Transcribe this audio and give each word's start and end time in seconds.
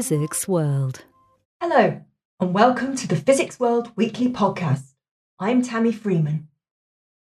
Physics 0.00 0.48
World. 0.48 1.04
Hello, 1.60 2.00
and 2.40 2.54
welcome 2.54 2.96
to 2.96 3.06
the 3.06 3.16
Physics 3.16 3.60
World 3.60 3.92
Weekly 3.96 4.30
Podcast. 4.30 4.94
I'm 5.38 5.62
Tami 5.62 5.92
Freeman. 5.92 6.48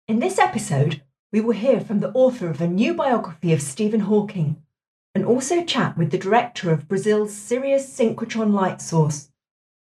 In 0.07 0.21
this 0.21 0.39
episode, 0.39 1.03
we 1.33 1.41
will 1.41 1.51
hear 1.51 1.81
from 1.81 1.99
the 1.99 2.13
author 2.13 2.49
of 2.49 2.61
a 2.61 2.67
new 2.69 2.93
biography 2.93 3.51
of 3.51 3.61
Stephen 3.61 3.99
Hawking 3.99 4.63
and 5.13 5.25
also 5.25 5.65
chat 5.65 5.97
with 5.97 6.11
the 6.11 6.17
director 6.17 6.71
of 6.71 6.87
Brazil's 6.87 7.35
Sirius 7.35 7.85
Synchrotron 7.85 8.53
light 8.53 8.81
source. 8.81 9.29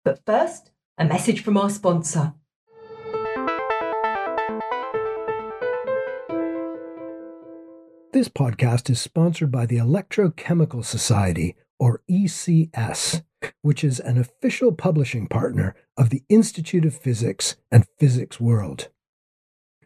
But 0.05 0.21
first, 0.27 0.71
a 0.99 1.07
message 1.07 1.43
from 1.43 1.57
our 1.57 1.71
sponsor. 1.71 2.35
This 8.13 8.29
podcast 8.29 8.91
is 8.91 9.01
sponsored 9.01 9.51
by 9.51 9.65
the 9.65 9.79
Electrochemical 9.79 10.85
Society, 10.85 11.57
or 11.79 12.03
ECS, 12.11 13.23
which 13.63 13.85
is 13.85 14.01
an 14.01 14.19
official 14.19 14.73
publishing 14.73 15.27
partner 15.27 15.75
of 15.97 16.11
the 16.11 16.23
Institute 16.29 16.85
of 16.85 16.97
Physics 16.97 17.57
and 17.71 17.87
Physics 17.99 18.41
World. 18.41 18.89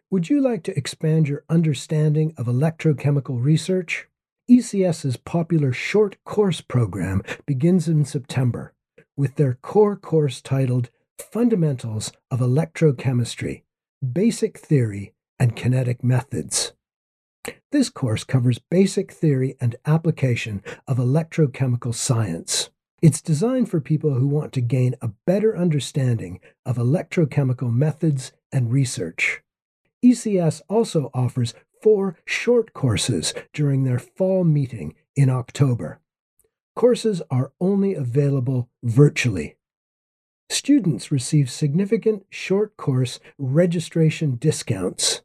Would 0.09 0.29
you 0.29 0.41
like 0.41 0.63
to 0.63 0.77
expand 0.77 1.29
your 1.29 1.45
understanding 1.49 2.33
of 2.37 2.47
electrochemical 2.47 3.41
research? 3.41 4.07
ECS's 4.49 5.15
popular 5.15 5.71
short 5.71 6.17
course 6.25 6.59
program 6.59 7.21
begins 7.45 7.87
in 7.87 8.03
September 8.03 8.73
with 9.15 9.35
their 9.35 9.53
core 9.61 9.95
course 9.95 10.41
titled 10.41 10.89
Fundamentals 11.17 12.11
of 12.29 12.39
Electrochemistry 12.39 13.63
Basic 14.01 14.57
Theory 14.57 15.13
and 15.39 15.55
Kinetic 15.55 16.03
Methods. 16.03 16.73
This 17.71 17.89
course 17.89 18.23
covers 18.23 18.59
basic 18.59 19.11
theory 19.11 19.55
and 19.61 19.77
application 19.85 20.61
of 20.87 20.97
electrochemical 20.97 21.95
science. 21.95 22.69
It's 23.01 23.21
designed 23.21 23.69
for 23.69 23.79
people 23.79 24.15
who 24.15 24.27
want 24.27 24.51
to 24.53 24.61
gain 24.61 24.95
a 25.01 25.13
better 25.25 25.57
understanding 25.57 26.39
of 26.65 26.75
electrochemical 26.75 27.73
methods 27.73 28.33
and 28.51 28.71
research. 28.71 29.41
ECS 30.03 30.61
also 30.69 31.09
offers 31.13 31.53
four 31.81 32.17
short 32.25 32.73
courses 32.73 33.33
during 33.53 33.85
their 33.85 33.99
fall 33.99 34.43
meeting 34.43 34.93
in 35.15 35.29
October. 35.29 35.99
Courses 36.75 37.21
are 37.31 37.53
only 37.59 37.95
available 37.95 38.69
virtually. 38.83 39.55
Students 40.49 41.11
receive 41.11 41.49
significant 41.49 42.25
short 42.29 42.75
course 42.77 43.19
registration 43.37 44.35
discounts. 44.35 45.21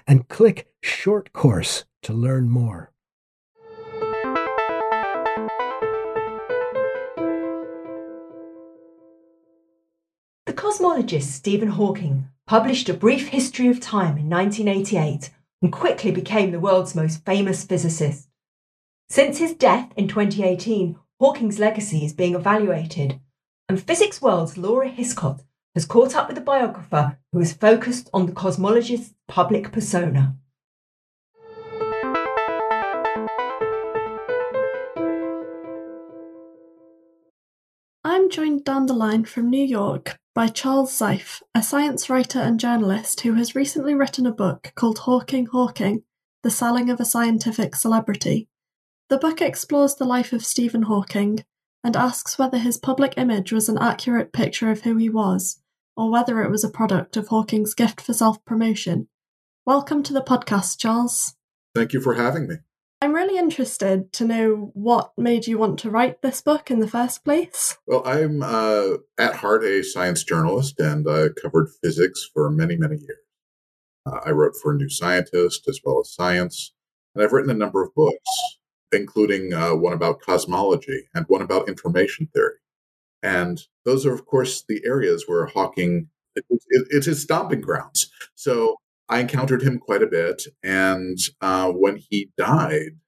and 0.07 0.29
click 0.29 0.69
Short 0.83 1.33
Course 1.33 1.87
to 2.03 2.13
learn 2.13 2.51
more. 2.51 2.93
The 10.45 10.53
cosmologist 10.53 11.23
Stephen 11.23 11.71
Hawking 11.71 12.29
published 12.47 12.91
A 12.91 12.95
Brief 12.95 13.29
History 13.29 13.69
of 13.69 13.81
Time 13.81 14.19
in 14.19 14.29
1988 14.29 15.31
and 15.63 15.73
quickly 15.73 16.11
became 16.11 16.51
the 16.51 16.61
world's 16.61 16.95
most 16.95 17.25
famous 17.25 17.65
physicist. 17.65 18.29
Since 19.09 19.39
his 19.39 19.55
death 19.55 19.93
in 19.97 20.09
2018, 20.09 20.99
Hawking's 21.21 21.61
legacy 21.61 22.05
is 22.05 22.13
being 22.13 22.35
evaluated, 22.35 23.21
and 23.69 23.81
Physics 23.81 24.21
World's 24.21 24.59
Laura 24.59 24.91
Hiscott 24.91 25.45
has 25.77 25.87
caught 25.87 26.17
up 26.17 26.29
with 26.29 26.37
a 26.39 26.41
biographer 26.41 27.17
who 27.33 27.39
is 27.39 27.53
focused 27.53 28.11
on 28.13 28.27
the 28.27 28.33
cosmologist's 28.33 29.15
public 29.29 29.71
persona. 29.71 30.37
I'm 38.03 38.29
joined 38.29 38.65
down 38.65 38.87
the 38.87 38.93
line 38.93 39.25
from 39.25 39.51
New 39.51 39.65
York 39.65 40.19
by 40.35 40.49
Charles 40.49 40.91
Seife, 40.91 41.43
a 41.55 41.63
science 41.63 42.11
writer 42.11 42.41
and 42.41 42.59
journalist 42.59 43.21
who 43.21 43.35
has 43.35 43.55
recently 43.55 43.95
written 43.95 44.27
a 44.27 44.33
book 44.33 44.73
called 44.75 44.99
Hawking 44.99 45.47
Hawking 45.47 46.03
The 46.43 46.51
Selling 46.51 46.91
of 46.91 46.99
a 46.99 47.05
Scientific 47.05 47.77
Celebrity. 47.77 48.49
The 49.09 49.19
book 49.19 49.41
explores 49.41 49.95
the 49.95 50.05
life 50.05 50.33
of 50.33 50.45
Stephen 50.45 50.83
Hawking 50.83 51.45
and 51.85 51.97
asks 51.97 52.41
whether 52.41 52.59
his 52.59 52.77
public 52.77 53.15
image 53.17 53.53
was 53.53 53.69
an 53.69 53.79
accurate 53.79 54.33
picture 54.33 54.69
of 54.69 54.81
who 54.81 54.97
he 54.97 55.09
was, 55.09 55.63
or 55.97 56.11
whether 56.11 56.43
it 56.43 56.51
was 56.51 56.65
a 56.65 56.69
product 56.69 57.17
of 57.17 57.29
Hawking's 57.29 57.73
gift 57.73 58.01
for 58.01 58.13
self 58.13 58.45
promotion. 58.45 59.07
Welcome 59.65 60.03
to 60.03 60.13
the 60.13 60.23
podcast, 60.23 60.81
Charles. 60.81 61.37
Thank 61.73 61.93
you 61.93 62.01
for 62.01 62.15
having 62.15 62.49
me. 62.49 62.57
I'm 63.01 63.15
really 63.15 63.39
interested 63.39 64.13
to 64.15 64.25
know 64.25 64.73
what 64.75 65.13
made 65.17 65.47
you 65.47 65.57
want 65.57 65.79
to 65.81 65.91
write 65.91 66.21
this 66.23 66.41
book 66.41 66.69
in 66.69 66.81
the 66.81 66.89
first 66.89 67.25
place. 67.25 67.79
Well, 67.87 68.03
I'm 68.05 68.43
uh, 68.43 68.97
at 69.19 69.37
heart 69.37 69.63
a 69.63 69.85
science 69.85 70.25
journalist 70.25 70.81
and 70.81 71.09
I 71.09 71.29
covered 71.41 71.69
physics 71.81 72.29
for 72.35 72.51
many, 72.51 72.77
many 72.77 72.97
years. 72.97 73.19
Uh, 74.05 74.19
I 74.27 74.31
wrote 74.31 74.55
for 74.61 74.75
New 74.75 74.89
Scientist 74.89 75.69
as 75.69 75.79
well 75.85 76.01
as 76.01 76.13
Science, 76.13 76.75
and 77.15 77.23
I've 77.23 77.33
written 77.33 77.51
a 77.51 77.55
number 77.55 77.85
of 77.85 77.95
books, 77.95 78.59
including 78.93 79.53
uh, 79.53 79.75
one 79.75 79.93
about 79.93 80.21
cosmology 80.21 81.09
and 81.15 81.27
one 81.29 81.43
about 81.43 81.69
information 81.69 82.29
theory. 82.35 82.55
And 83.23 83.61
those 83.85 84.07
are, 84.07 84.13
of 84.13 84.27
course, 84.27 84.65
the 84.69 84.83
areas 84.85 85.25
where 85.27 85.47
Hawking 85.47 86.09
it, 86.37 86.45
it, 86.51 86.87
it's 86.91 87.07
his 87.07 87.23
stomping 87.23 87.61
grounds. 87.61 88.11
So 88.35 88.77
I 89.09 89.21
encountered 89.21 89.63
him 89.63 89.79
quite 89.79 90.03
a 90.03 90.07
bit. 90.07 90.43
And 90.63 91.19
uh, 91.41 91.71
when 91.71 91.97
he 91.97 92.31
died, 92.37 92.99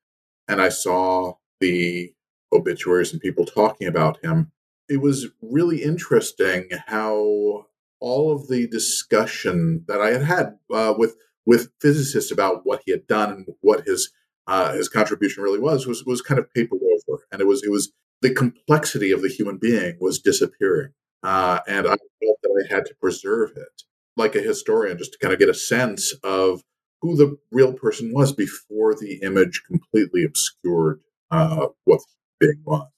and 0.48 0.62
I 0.62 0.70
saw 0.70 1.34
the 1.60 2.12
obituaries 2.52 3.12
and 3.12 3.20
people 3.20 3.44
talking 3.44 3.86
about 3.86 4.24
him, 4.24 4.50
it 4.88 5.02
was 5.02 5.26
really 5.42 5.82
interesting 5.82 6.70
how 6.86 7.66
all 8.00 8.32
of 8.32 8.48
the 8.48 8.66
discussion 8.68 9.84
that 9.88 10.00
I 10.00 10.12
had 10.12 10.22
had 10.22 10.58
uh, 10.72 10.94
with 10.96 11.16
with 11.44 11.70
physicists 11.80 12.30
about 12.30 12.60
what 12.64 12.82
he 12.84 12.92
had 12.92 13.06
done 13.06 13.30
and 13.32 13.46
what 13.60 13.86
his 13.86 14.10
uh, 14.48 14.72
his 14.72 14.88
contribution 14.88 15.42
really 15.42 15.60
was 15.60 15.86
was 15.86 16.04
was 16.04 16.22
kind 16.22 16.38
of 16.38 16.52
papered 16.52 16.80
over, 16.82 17.20
and 17.30 17.40
it 17.40 17.46
was 17.46 17.62
it 17.62 17.70
was 17.70 17.92
the 18.22 18.34
complexity 18.34 19.12
of 19.12 19.22
the 19.22 19.28
human 19.28 19.58
being 19.58 19.96
was 20.00 20.18
disappearing, 20.18 20.92
uh, 21.22 21.60
and 21.68 21.86
I 21.86 21.90
felt 21.90 22.38
that 22.42 22.66
I 22.68 22.74
had 22.74 22.86
to 22.86 22.94
preserve 23.00 23.52
it 23.56 23.82
like 24.16 24.34
a 24.34 24.40
historian 24.40 24.98
just 24.98 25.12
to 25.12 25.18
kind 25.18 25.32
of 25.32 25.38
get 25.38 25.48
a 25.48 25.54
sense 25.54 26.12
of 26.24 26.62
who 27.00 27.14
the 27.14 27.38
real 27.52 27.72
person 27.72 28.12
was 28.12 28.32
before 28.32 28.94
the 28.94 29.20
image 29.22 29.62
completely 29.66 30.24
obscured 30.24 31.00
uh, 31.30 31.68
what 31.84 32.00
the 32.40 32.46
being 32.46 32.62
was. 32.64 32.88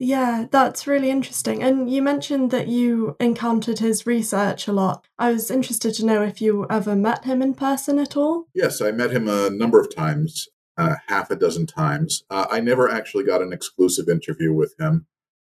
Yeah, 0.00 0.46
that's 0.50 0.86
really 0.86 1.10
interesting. 1.10 1.60
And 1.60 1.90
you 1.90 2.02
mentioned 2.02 2.52
that 2.52 2.68
you 2.68 3.16
encountered 3.18 3.80
his 3.80 4.06
research 4.06 4.68
a 4.68 4.72
lot. 4.72 5.04
I 5.18 5.32
was 5.32 5.50
interested 5.50 5.92
to 5.94 6.06
know 6.06 6.22
if 6.22 6.40
you 6.40 6.66
ever 6.70 6.94
met 6.94 7.24
him 7.24 7.42
in 7.42 7.54
person 7.54 7.98
at 7.98 8.16
all. 8.16 8.44
Yes, 8.54 8.80
I 8.80 8.92
met 8.92 9.10
him 9.10 9.28
a 9.28 9.50
number 9.50 9.80
of 9.80 9.92
times, 9.92 10.46
uh, 10.78 10.94
half 11.08 11.30
a 11.30 11.36
dozen 11.36 11.66
times. 11.66 12.24
Uh, 12.30 12.46
I 12.50 12.60
never 12.60 12.88
actually 12.88 13.24
got 13.24 13.42
an 13.42 13.52
exclusive 13.52 14.08
interview 14.08 14.54
with 14.54 14.74
him. 14.78 15.06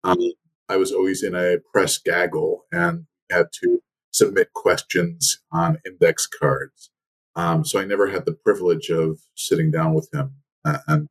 Um, 0.04 0.18
I 0.68 0.76
was 0.76 0.92
always 0.92 1.22
in 1.22 1.34
a 1.34 1.56
press 1.72 1.98
gaggle 1.98 2.66
and 2.70 3.06
had 3.30 3.46
to 3.62 3.80
submit 4.12 4.52
questions 4.52 5.40
on 5.50 5.78
index 5.84 6.26
cards. 6.26 6.90
Um, 7.34 7.64
so 7.64 7.80
I 7.80 7.84
never 7.84 8.10
had 8.10 8.26
the 8.26 8.32
privilege 8.32 8.90
of 8.90 9.18
sitting 9.34 9.70
down 9.70 9.94
with 9.94 10.08
him 10.12 10.34
uh, 10.64 10.78
and 10.86 11.08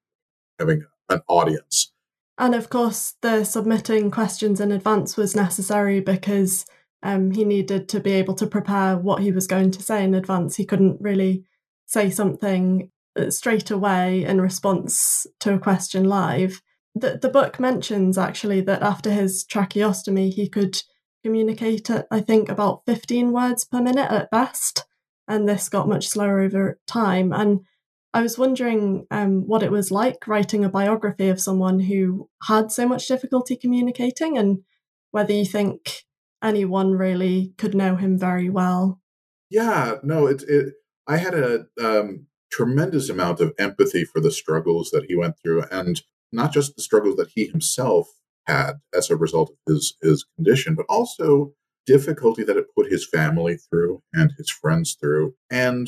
having 0.59 0.85
an 1.09 1.22
audience. 1.28 1.91
And 2.38 2.56
of 2.56 2.69
course, 2.69 3.16
the 3.21 3.44
submitting 3.44 4.09
questions 4.09 4.59
in 4.62 4.71
advance 4.71 5.18
was 5.18 5.36
necessary 5.36 6.00
because 6.00 6.66
um, 7.04 7.31
he 7.31 7.44
needed 7.44 7.89
to 7.89 8.00
be 8.00 8.12
able 8.13 8.36
to 8.36 8.48
prepare 8.48 8.95
what 8.95 9.21
he 9.21 9.31
was 9.31 9.48
going 9.48 9.71
to 9.71 9.83
say 9.83 10.04
in 10.04 10.13
advance. 10.13 10.56
He 10.56 10.66
couldn't 10.66 11.01
really 11.01 11.44
say 11.86 12.09
something 12.09 12.89
straight 13.30 13.71
away 13.71 14.24
in 14.24 14.42
response 14.42 15.27
to 15.39 15.54
a 15.54 15.60
question 15.60 16.04
live. 16.06 16.62
The, 16.95 17.18
the 17.21 17.30
book 17.30 17.60
mentions 17.60 18.18
actually 18.18 18.62
that 18.62 18.83
after 18.83 19.12
his 19.12 19.45
tracheostomy, 19.45 20.33
he 20.33 20.48
could 20.48 20.81
communicate 21.24 21.89
at, 21.89 22.07
I 22.12 22.21
think, 22.21 22.50
about 22.50 22.83
15 22.86 23.31
words 23.31 23.65
per 23.65 23.81
minute 23.81 24.12
at 24.12 24.31
best. 24.31 24.86
And 25.27 25.48
this 25.48 25.69
got 25.69 25.88
much 25.88 26.07
slower 26.10 26.42
over 26.42 26.80
time. 26.86 27.31
And 27.31 27.62
I 28.13 28.21
was 28.21 28.38
wondering 28.38 29.07
um, 29.10 29.48
what 29.48 29.63
it 29.63 29.71
was 29.71 29.89
like 29.89 30.27
writing 30.27 30.63
a 30.63 30.69
biography 30.69 31.30
of 31.30 31.42
someone 31.42 31.80
who 31.80 32.30
had 32.44 32.71
so 32.71 32.88
much 32.88 33.07
difficulty 33.07 33.56
communicating 33.56 34.38
and 34.38 34.59
whether 35.12 35.33
you 35.33 35.45
think 35.45 36.04
anyone 36.44 36.92
really 36.92 37.54
could 37.57 37.74
know 37.74 37.95
him 37.95 38.19
very 38.19 38.50
well. 38.50 39.00
Yeah, 39.50 39.95
no, 40.04 40.27
it, 40.27 40.44
it 40.48 40.74
I 41.07 41.18
had 41.18 41.33
a 41.33 41.66
um, 41.81 42.27
tremendous 42.54 43.10
amount 43.10 43.40
of 43.40 43.54
empathy 43.58 44.06
for 44.06 44.22
the 44.22 44.32
struggles 44.32 44.92
that 44.92 45.06
he 45.08 45.16
went 45.16 45.36
through, 45.42 45.64
and 45.72 46.02
not 46.32 46.54
just 46.54 46.76
the 46.76 46.82
struggles 46.82 47.16
that 47.16 47.32
he 47.34 47.46
himself 47.48 48.08
had 48.46 48.74
as 48.94 49.10
a 49.10 49.16
result 49.16 49.50
of 49.50 49.74
his 49.74 49.98
his 50.02 50.26
condition, 50.36 50.76
but 50.76 50.86
also 50.88 51.54
difficulty 51.86 52.44
that 52.44 52.58
it 52.58 52.74
put 52.76 52.92
his 52.92 53.08
family 53.08 53.58
through 53.58 54.02
and 54.14 54.32
his 54.38 54.50
friends 54.50 54.96
through, 55.00 55.34
and 55.50 55.88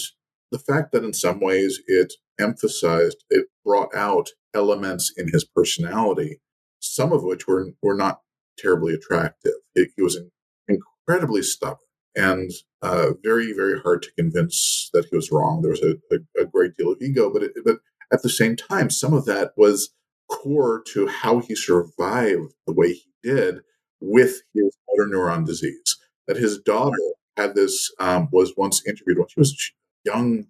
the 0.51 0.59
fact 0.59 0.91
that 0.91 1.03
in 1.03 1.13
some 1.13 1.39
ways 1.39 1.81
it 1.87 2.13
emphasized, 2.39 3.23
it 3.29 3.47
brought 3.63 3.93
out 3.95 4.29
elements 4.53 5.13
in 5.15 5.29
his 5.31 5.43
personality, 5.43 6.39
some 6.79 7.11
of 7.13 7.23
which 7.23 7.47
were 7.47 7.71
were 7.81 7.95
not 7.95 8.21
terribly 8.57 8.93
attractive. 8.93 9.53
He, 9.73 9.87
he 9.95 10.01
was 10.01 10.19
incredibly 10.67 11.43
stubborn 11.43 11.77
and 12.15 12.51
uh, 12.85 13.13
very, 13.23 13.51
very 13.51 13.79
hard 13.79 14.03
to 14.03 14.11
convince 14.13 14.91
that 14.93 15.05
he 15.09 15.15
was 15.15 15.31
wrong. 15.31 15.61
There 15.61 15.71
was 15.71 15.81
a, 15.81 15.95
a, 16.13 16.43
a 16.43 16.45
great 16.45 16.75
deal 16.77 16.91
of 16.91 17.01
ego, 17.01 17.31
but 17.31 17.41
it, 17.41 17.51
but 17.65 17.77
at 18.13 18.21
the 18.21 18.29
same 18.29 18.55
time, 18.55 18.91
some 18.91 19.13
of 19.13 19.25
that 19.25 19.53
was 19.57 19.89
core 20.29 20.83
to 20.93 21.07
how 21.07 21.39
he 21.39 21.55
survived 21.55 22.53
the 22.67 22.73
way 22.73 22.93
he 22.93 23.11
did 23.23 23.61
with 23.99 24.43
his 24.53 24.77
motor 24.87 25.09
neuron 25.09 25.45
disease. 25.45 25.97
That 26.27 26.37
his 26.37 26.59
daughter 26.59 26.97
had 27.37 27.55
this 27.55 27.91
um, 27.99 28.29
was 28.31 28.53
once 28.55 28.85
interviewed 28.87 29.17
when 29.17 29.27
she 29.29 29.39
was 29.39 29.71
young. 30.03 30.45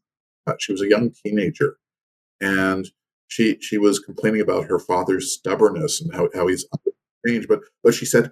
Uh, 0.46 0.56
she 0.60 0.74
was 0.74 0.82
a 0.82 0.90
young 0.90 1.12
teenager, 1.12 1.78
and 2.42 2.90
she 3.28 3.58
she 3.62 3.78
was 3.78 4.00
complaining 4.00 4.42
about 4.42 4.66
her 4.66 4.80
father's 4.80 5.32
stubbornness 5.32 6.02
and 6.02 6.14
how, 6.14 6.30
how 6.34 6.48
he's 6.48 6.66
changed. 7.26 7.48
But 7.48 7.62
but 7.84 7.94
she 7.94 8.06
said, 8.06 8.32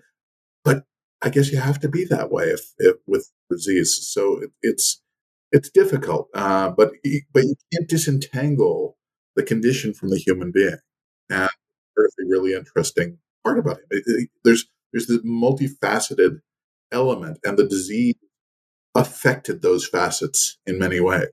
but 0.66 0.84
I 1.24 1.30
guess 1.30 1.52
you 1.52 1.58
have 1.58 1.80
to 1.80 1.90
be 1.90 2.06
that 2.06 2.32
way 2.32 2.46
if, 2.50 2.74
if 2.78 2.98
with 3.08 3.32
disease. 3.50 3.98
So 4.12 4.40
it, 4.40 4.52
it's 4.62 5.02
it's 5.52 5.70
difficult, 5.70 6.28
uh, 6.34 6.70
but 6.70 6.92
but 7.34 7.44
you 7.44 7.56
can't 7.74 7.88
disentangle 7.88 8.98
the 9.36 9.44
condition 9.44 9.94
from 9.94 10.10
the 10.10 10.20
human 10.20 10.52
being. 10.52 10.78
And 11.30 11.50
there's 11.96 12.16
a 12.20 12.28
really 12.28 12.54
interesting 12.54 13.20
part 13.44 13.58
about 13.58 13.78
him. 13.78 13.86
It, 13.92 14.04
it, 14.06 14.30
there's 14.44 14.66
there's 14.92 15.08
this 15.08 15.22
multifaceted 15.26 16.42
element, 16.92 17.40
and 17.44 17.58
the 17.58 17.68
disease 17.68 18.16
affected 18.94 19.62
those 19.62 19.88
facets 19.88 20.58
in 20.68 20.78
many 20.78 21.00
ways. 21.00 21.30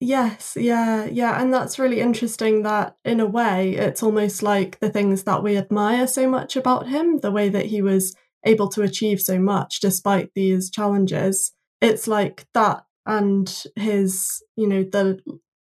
Yes, 0.00 0.56
yeah, 0.58 1.06
yeah. 1.06 1.40
And 1.40 1.52
that's 1.52 1.78
really 1.78 2.00
interesting 2.00 2.62
that, 2.62 2.96
in 3.04 3.18
a 3.20 3.26
way, 3.26 3.72
it's 3.74 4.02
almost 4.02 4.42
like 4.42 4.78
the 4.78 4.90
things 4.90 5.24
that 5.24 5.42
we 5.42 5.56
admire 5.56 6.06
so 6.06 6.28
much 6.28 6.56
about 6.56 6.88
him, 6.88 7.18
the 7.18 7.32
way 7.32 7.48
that 7.48 7.66
he 7.66 7.82
was 7.82 8.14
able 8.44 8.68
to 8.68 8.82
achieve 8.82 9.20
so 9.20 9.38
much 9.38 9.80
despite 9.80 10.30
these 10.34 10.70
challenges. 10.70 11.52
It's 11.80 12.08
like 12.08 12.46
that 12.54 12.84
and 13.08 13.64
his, 13.74 14.42
you 14.54 14.68
know, 14.68 14.82
the 14.82 15.18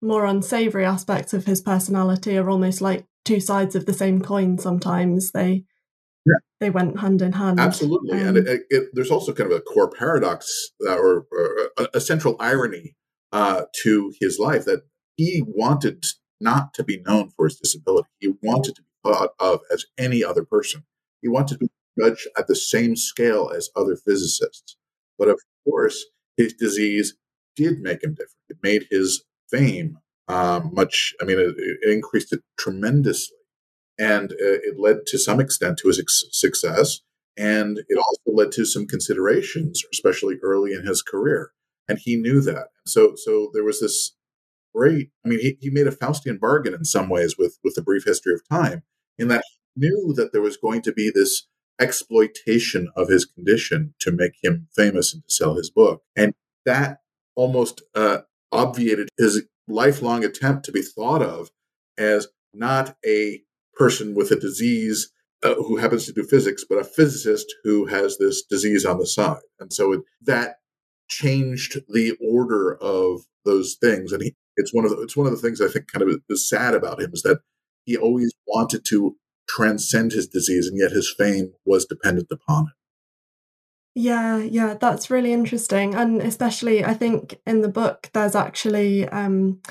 more 0.01 0.25
unsavory 0.25 0.85
aspects 0.85 1.33
of 1.33 1.45
his 1.45 1.61
personality 1.61 2.37
are 2.37 2.49
almost 2.49 2.79
like 2.79 3.05
two 3.25 3.39
sides 3.39 3.75
of 3.75 3.85
the 3.85 3.93
same 3.93 4.21
coin 4.21 4.59
sometimes. 4.59 5.31
They 5.31 5.63
yeah. 6.25 6.37
they 6.59 6.69
went 6.69 6.99
hand 6.99 7.21
in 7.21 7.33
hand. 7.33 7.59
Absolutely, 7.59 8.21
um, 8.21 8.27
and 8.27 8.37
it, 8.37 8.61
it, 8.69 8.89
there's 8.93 9.09
also 9.09 9.33
kind 9.33 9.51
of 9.51 9.57
a 9.57 9.61
core 9.61 9.89
paradox 9.89 10.69
uh, 10.85 10.95
or, 10.95 11.25
or 11.31 11.69
a, 11.77 11.87
a, 11.95 12.01
central 12.01 12.35
irony 12.39 12.95
uh, 13.31 13.63
to 13.81 14.13
his 14.21 14.37
life 14.37 14.65
that 14.65 14.83
he 15.15 15.43
wanted 15.45 16.05
not 16.39 16.73
to 16.75 16.83
be 16.83 17.01
known 17.05 17.31
for 17.35 17.47
his 17.47 17.57
disability. 17.57 18.09
He 18.19 18.33
wanted 18.43 18.75
to 18.75 18.83
be 18.83 18.87
thought 19.03 19.31
of 19.39 19.61
as 19.71 19.85
any 19.97 20.23
other 20.23 20.45
person. 20.45 20.83
He 21.21 21.29
wanted 21.29 21.55
to 21.55 21.59
be 21.59 21.69
judged 21.99 22.27
at 22.37 22.47
the 22.47 22.55
same 22.55 22.95
scale 22.95 23.51
as 23.55 23.69
other 23.75 23.95
physicists. 23.95 24.77
But 25.17 25.27
of 25.27 25.39
course, 25.65 26.05
his 26.37 26.53
disease 26.53 27.15
did 27.55 27.79
make 27.79 28.03
him 28.03 28.11
different. 28.11 28.31
It 28.49 28.57
made 28.63 28.87
his 28.89 29.23
fame 29.51 29.99
um, 30.27 30.71
much, 30.73 31.13
I 31.21 31.25
mean, 31.25 31.39
it, 31.39 31.55
it, 31.57 31.93
increased 31.93 32.33
it 32.33 32.41
tremendously. 32.57 33.37
And 33.99 34.31
uh, 34.31 34.35
it 34.63 34.79
led 34.79 35.05
to 35.07 35.19
some 35.19 35.39
extent 35.39 35.77
to 35.79 35.89
his 35.89 35.99
ex- 35.99 36.23
success. 36.31 37.01
And 37.37 37.79
it 37.87 37.97
also 37.97 38.35
led 38.35 38.51
to 38.53 38.65
some 38.65 38.87
considerations, 38.87 39.83
especially 39.91 40.37
early 40.41 40.73
in 40.73 40.85
his 40.85 41.01
career 41.01 41.51
and 41.87 41.99
he 41.99 42.15
knew 42.15 42.41
that. 42.41 42.67
So 42.85 43.13
so 43.15 43.49
there 43.53 43.63
was 43.63 43.79
this 43.79 44.15
great. 44.75 45.09
I 45.25 45.29
mean, 45.29 45.39
he, 45.39 45.57
he 45.61 45.69
made 45.69 45.87
a 45.87 45.91
Faustian 45.91 46.39
bargain 46.39 46.73
in 46.73 46.85
some 46.85 47.09
ways 47.09 47.35
with 47.37 47.57
with 47.63 47.75
the 47.75 47.81
brief 47.81 48.03
history 48.05 48.33
of 48.33 48.47
time, 48.49 48.83
in 49.17 49.27
that 49.29 49.43
he 49.75 49.87
knew 49.87 50.13
that 50.15 50.31
there 50.31 50.41
was 50.41 50.57
going 50.57 50.81
to 50.83 50.93
be 50.93 51.11
this 51.13 51.47
exploitation 51.79 52.89
of 52.95 53.09
his 53.09 53.25
condition 53.25 53.93
to 53.99 54.11
make 54.11 54.33
him 54.41 54.67
famous 54.75 55.13
and 55.13 55.23
to 55.23 55.33
sell 55.33 55.55
his 55.55 55.69
book, 55.69 56.03
and 56.15 56.33
that 56.65 56.99
almost 57.35 57.81
uh, 57.95 58.19
obviated 58.51 59.09
his 59.17 59.43
lifelong 59.67 60.23
attempt 60.23 60.65
to 60.65 60.71
be 60.71 60.81
thought 60.81 61.21
of 61.21 61.49
as 61.97 62.27
not 62.53 62.95
a 63.05 63.41
person 63.75 64.13
with 64.13 64.31
a 64.31 64.39
disease 64.39 65.11
uh, 65.43 65.55
who 65.55 65.77
happens 65.77 66.05
to 66.05 66.13
do 66.13 66.23
physics, 66.23 66.63
but 66.67 66.77
a 66.77 66.83
physicist 66.83 67.53
who 67.63 67.85
has 67.85 68.17
this 68.17 68.43
disease 68.43 68.85
on 68.85 68.97
the 68.99 69.07
side. 69.07 69.41
And 69.59 69.73
so 69.73 69.93
it, 69.93 70.01
that 70.21 70.57
changed 71.09 71.81
the 71.89 72.15
order 72.21 72.75
of 72.75 73.21
those 73.45 73.75
things. 73.81 74.11
And 74.11 74.21
he, 74.23 74.35
it's 74.55 74.73
one 74.73 74.85
of 74.85 74.91
the, 74.91 75.01
it's 75.01 75.17
one 75.17 75.27
of 75.27 75.33
the 75.33 75.39
things 75.39 75.59
I 75.59 75.67
think 75.67 75.91
kind 75.91 76.03
of 76.03 76.21
is 76.29 76.47
sad 76.47 76.73
about 76.73 77.01
him 77.01 77.11
is 77.13 77.23
that 77.23 77.39
he 77.85 77.97
always 77.97 78.31
wanted 78.47 78.85
to 78.85 79.15
transcend 79.47 80.11
his 80.11 80.27
disease, 80.27 80.67
and 80.67 80.77
yet 80.77 80.91
his 80.91 81.13
fame 81.17 81.53
was 81.65 81.85
dependent 81.85 82.27
upon 82.31 82.65
it. 82.65 82.73
Yeah, 83.95 84.37
yeah, 84.37 84.75
that's 84.79 85.11
really 85.11 85.33
interesting, 85.33 85.93
and 85.93 86.21
especially 86.21 86.83
I 86.83 86.93
think 86.93 87.39
in 87.45 87.61
the 87.61 87.69
book 87.69 88.09
there's 88.13 88.35
actually 88.35 89.07
um, 89.09 89.61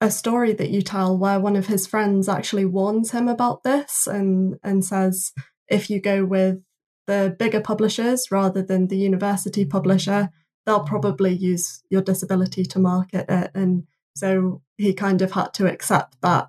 a 0.00 0.10
story 0.10 0.52
that 0.52 0.70
you 0.70 0.82
tell 0.82 1.16
where 1.16 1.40
one 1.40 1.56
of 1.56 1.66
his 1.66 1.86
friends 1.86 2.28
actually 2.28 2.66
warns 2.66 3.12
him 3.12 3.28
about 3.28 3.62
this 3.62 4.06
and 4.06 4.56
and 4.62 4.84
says 4.84 5.32
if 5.68 5.88
you 5.88 6.00
go 6.00 6.24
with 6.26 6.58
the 7.06 7.34
bigger 7.38 7.60
publishers 7.60 8.30
rather 8.30 8.62
than 8.62 8.88
the 8.88 8.96
university 8.96 9.64
publisher 9.64 10.30
they'll 10.66 10.84
probably 10.84 11.34
use 11.34 11.82
your 11.90 12.02
disability 12.02 12.64
to 12.64 12.78
market 12.78 13.26
it. 13.28 13.50
And 13.54 13.86
so 14.16 14.62
he 14.76 14.94
kind 14.94 15.22
of 15.22 15.32
had 15.32 15.52
to 15.54 15.66
accept 15.66 16.16
that. 16.22 16.48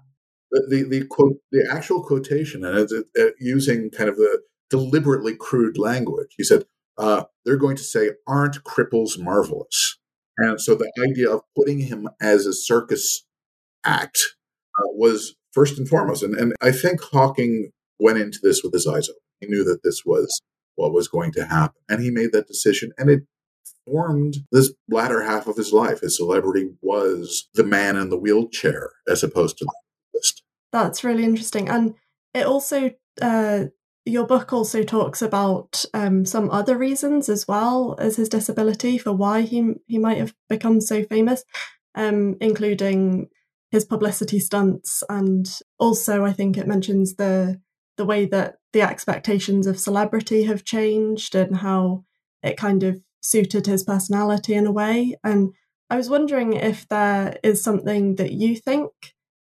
The, 0.69 0.87
the, 0.89 1.05
quote, 1.07 1.37
the 1.51 1.67
actual 1.71 2.03
quotation, 2.03 2.63
and 2.63 2.89
uh, 3.19 3.23
using 3.39 3.89
kind 3.89 4.09
of 4.09 4.17
the 4.17 4.41
deliberately 4.69 5.35
crude 5.35 5.77
language. 5.77 6.33
He 6.37 6.43
said, 6.43 6.63
uh, 6.97 7.25
they're 7.43 7.57
going 7.57 7.75
to 7.75 7.83
say, 7.83 8.11
aren't 8.27 8.63
cripples 8.63 9.19
marvelous? 9.19 9.97
And 10.37 10.59
so 10.59 10.75
the 10.75 10.91
idea 11.07 11.29
of 11.29 11.41
putting 11.55 11.79
him 11.79 12.09
as 12.21 12.45
a 12.45 12.53
circus 12.53 13.25
act 13.83 14.35
uh, 14.77 14.87
was 14.93 15.35
first 15.53 15.77
and 15.77 15.87
foremost. 15.87 16.23
And, 16.23 16.35
and 16.35 16.53
I 16.61 16.71
think 16.71 17.01
Hawking 17.01 17.71
went 17.99 18.17
into 18.17 18.39
this 18.41 18.61
with 18.63 18.73
his 18.73 18.87
eyes 18.87 19.09
open. 19.09 19.19
He 19.39 19.47
knew 19.47 19.63
that 19.65 19.83
this 19.83 20.03
was 20.05 20.41
what 20.75 20.93
was 20.93 21.07
going 21.07 21.31
to 21.33 21.45
happen. 21.45 21.81
And 21.87 22.01
he 22.01 22.11
made 22.11 22.31
that 22.33 22.47
decision. 22.47 22.91
And 22.97 23.09
it 23.09 23.23
formed 23.85 24.37
this 24.51 24.73
latter 24.89 25.23
half 25.23 25.47
of 25.47 25.57
his 25.57 25.71
life. 25.71 26.01
His 26.01 26.17
celebrity 26.17 26.71
was 26.81 27.47
the 27.53 27.63
man 27.63 27.95
in 27.95 28.09
the 28.09 28.17
wheelchair 28.17 28.91
as 29.07 29.23
opposed 29.23 29.57
to 29.57 29.65
the 29.65 29.73
list. 30.13 30.43
That's 30.71 31.03
really 31.03 31.23
interesting. 31.23 31.69
And 31.69 31.95
it 32.33 32.45
also, 32.45 32.91
uh, 33.21 33.65
your 34.05 34.27
book 34.27 34.53
also 34.53 34.83
talks 34.83 35.21
about 35.21 35.83
um, 35.93 36.25
some 36.25 36.51
other 36.51 36.77
reasons 36.77 37.29
as 37.29 37.47
well 37.47 37.95
as 37.97 38.17
his 38.17 38.29
disability 38.29 38.97
for 38.97 39.13
why 39.13 39.41
he, 39.41 39.73
he 39.87 39.97
might 39.97 40.17
have 40.17 40.33
become 40.49 40.81
so 40.81 41.03
famous, 41.03 41.43
um, 41.95 42.35
including 42.41 43.29
his 43.71 43.85
publicity 43.85 44.39
stunts. 44.39 45.03
And 45.09 45.47
also, 45.79 46.23
I 46.23 46.33
think 46.33 46.57
it 46.57 46.67
mentions 46.67 47.15
the 47.15 47.59
the 47.97 48.05
way 48.05 48.25
that 48.25 48.55
the 48.73 48.81
expectations 48.81 49.67
of 49.67 49.79
celebrity 49.79 50.43
have 50.43 50.65
changed 50.65 51.33
and 51.33 51.57
how 51.57 52.03
it 52.43 52.57
kind 52.57 52.83
of 52.83 53.01
suited 53.21 53.65
his 53.67 53.83
personality 53.83 54.53
in 54.53 54.67
a 54.67 54.71
way. 54.71 55.15
And 55.23 55.53
I 55.89 55.95
was 55.95 56.09
wondering 56.09 56.53
if 56.53 56.87
there 56.89 57.37
is 57.41 57.63
something 57.63 58.15
that 58.15 58.33
you 58.33 58.57
think 58.57 58.91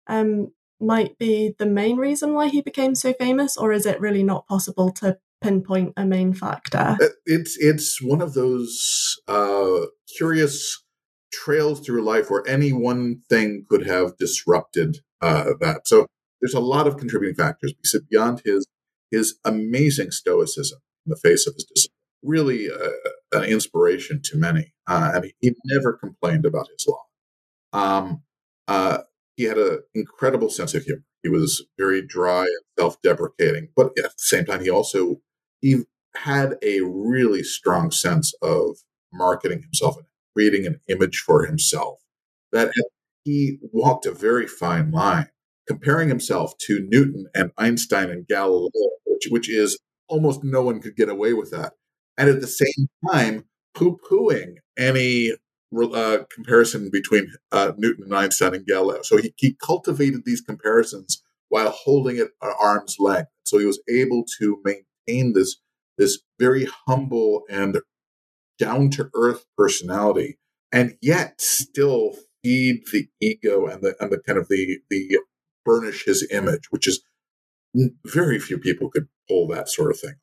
um, 0.07 0.51
might 0.83 1.17
be 1.17 1.55
the 1.57 1.65
main 1.65 1.97
reason 1.97 2.33
why 2.33 2.47
he 2.47 2.61
became 2.61 2.95
so 2.95 3.13
famous, 3.13 3.57
or 3.57 3.71
is 3.71 3.85
it 3.85 3.99
really 3.99 4.23
not 4.23 4.47
possible 4.47 4.91
to 4.93 5.17
pinpoint 5.41 5.93
a 5.97 6.05
main 6.05 6.33
factor? 6.33 6.97
Uh, 7.01 7.07
it's 7.25 7.57
it's 7.57 8.01
one 8.01 8.21
of 8.21 8.33
those 8.33 9.19
uh, 9.27 9.85
curious 10.17 10.83
trails 11.31 11.79
through 11.79 12.03
life 12.03 12.29
where 12.29 12.47
any 12.47 12.71
one 12.71 13.21
thing 13.29 13.65
could 13.69 13.85
have 13.87 14.17
disrupted 14.17 14.97
uh, 15.21 15.51
that. 15.59 15.87
So 15.87 16.07
there's 16.41 16.53
a 16.53 16.59
lot 16.59 16.87
of 16.87 16.97
contributing 16.97 17.35
factors 17.35 17.73
beyond 18.09 18.41
his 18.45 18.65
his 19.11 19.35
amazing 19.45 20.11
stoicism 20.11 20.79
in 21.05 21.11
the 21.11 21.17
face 21.17 21.47
of 21.47 21.53
his 21.53 21.65
disability 21.65 21.93
really 22.23 22.69
uh, 22.71 22.89
an 23.33 23.43
inspiration 23.43 24.21
to 24.23 24.37
many. 24.37 24.73
Uh, 24.87 25.11
and 25.15 25.31
he 25.41 25.53
never 25.65 25.93
complained 25.93 26.45
about 26.45 26.67
his 26.69 26.87
law. 26.87 27.03
Um, 27.73 28.23
uh, 28.67 28.99
he 29.35 29.43
had 29.43 29.57
an 29.57 29.81
incredible 29.93 30.49
sense 30.49 30.73
of 30.73 30.83
humor. 30.83 31.03
He 31.23 31.29
was 31.29 31.65
very 31.77 32.05
dry 32.05 32.41
and 32.41 32.61
self-deprecating, 32.79 33.69
but 33.75 33.87
at 33.97 34.03
the 34.03 34.13
same 34.17 34.45
time, 34.45 34.63
he 34.63 34.69
also 34.69 35.21
he 35.61 35.83
had 36.15 36.57
a 36.61 36.81
really 36.81 37.43
strong 37.43 37.91
sense 37.91 38.33
of 38.41 38.77
marketing 39.11 39.61
himself 39.61 39.97
and 39.97 40.05
creating 40.35 40.65
an 40.65 40.79
image 40.89 41.19
for 41.25 41.45
himself. 41.45 41.99
That 42.51 42.71
he 43.23 43.57
walked 43.71 44.05
a 44.05 44.11
very 44.11 44.47
fine 44.47 44.91
line, 44.91 45.29
comparing 45.67 46.09
himself 46.09 46.57
to 46.67 46.85
Newton 46.89 47.27
and 47.33 47.51
Einstein 47.57 48.09
and 48.09 48.27
Galileo, 48.27 48.69
which, 49.05 49.27
which 49.29 49.49
is 49.49 49.79
almost 50.09 50.43
no 50.43 50.61
one 50.61 50.81
could 50.81 50.95
get 50.95 51.09
away 51.09 51.33
with 51.33 51.49
that 51.51 51.73
and 52.17 52.29
at 52.29 52.41
the 52.41 52.47
same 52.47 52.87
time 53.11 53.45
poo 53.73 53.97
pooing 54.09 54.55
any 54.77 55.33
uh, 55.93 56.25
comparison 56.33 56.89
between 56.91 57.31
uh, 57.51 57.73
Newton 57.77 58.05
and 58.05 58.15
Einstein 58.15 58.55
and 58.55 58.65
Galileo. 58.65 59.01
So 59.03 59.17
he, 59.17 59.33
he 59.37 59.55
cultivated 59.55 60.23
these 60.25 60.41
comparisons 60.41 61.23
while 61.49 61.69
holding 61.69 62.17
it 62.17 62.29
at 62.41 62.55
arm's 62.59 62.97
length. 62.99 63.29
So 63.45 63.59
he 63.59 63.65
was 63.65 63.81
able 63.89 64.25
to 64.39 64.61
maintain 64.63 65.33
this 65.33 65.57
this 65.97 66.19
very 66.39 66.67
humble 66.87 67.43
and 67.49 67.77
down 68.57 68.89
to 68.91 69.09
earth 69.13 69.45
personality, 69.57 70.39
and 70.71 70.95
yet 71.01 71.39
still 71.41 72.15
feed 72.43 72.83
the 72.91 73.07
ego 73.21 73.67
and 73.67 73.83
the 73.83 73.95
and 73.99 74.11
the 74.11 74.19
kind 74.19 74.39
of 74.39 74.47
the 74.47 74.79
the 74.89 75.19
burnish 75.65 76.05
his 76.05 76.27
image, 76.31 76.71
which 76.71 76.87
is 76.87 77.03
very 78.05 78.39
few 78.39 78.57
people 78.57 78.89
could 78.89 79.07
pull 79.27 79.47
that 79.47 79.69
sort 79.69 79.91
of 79.91 79.99
thing. 79.99 80.15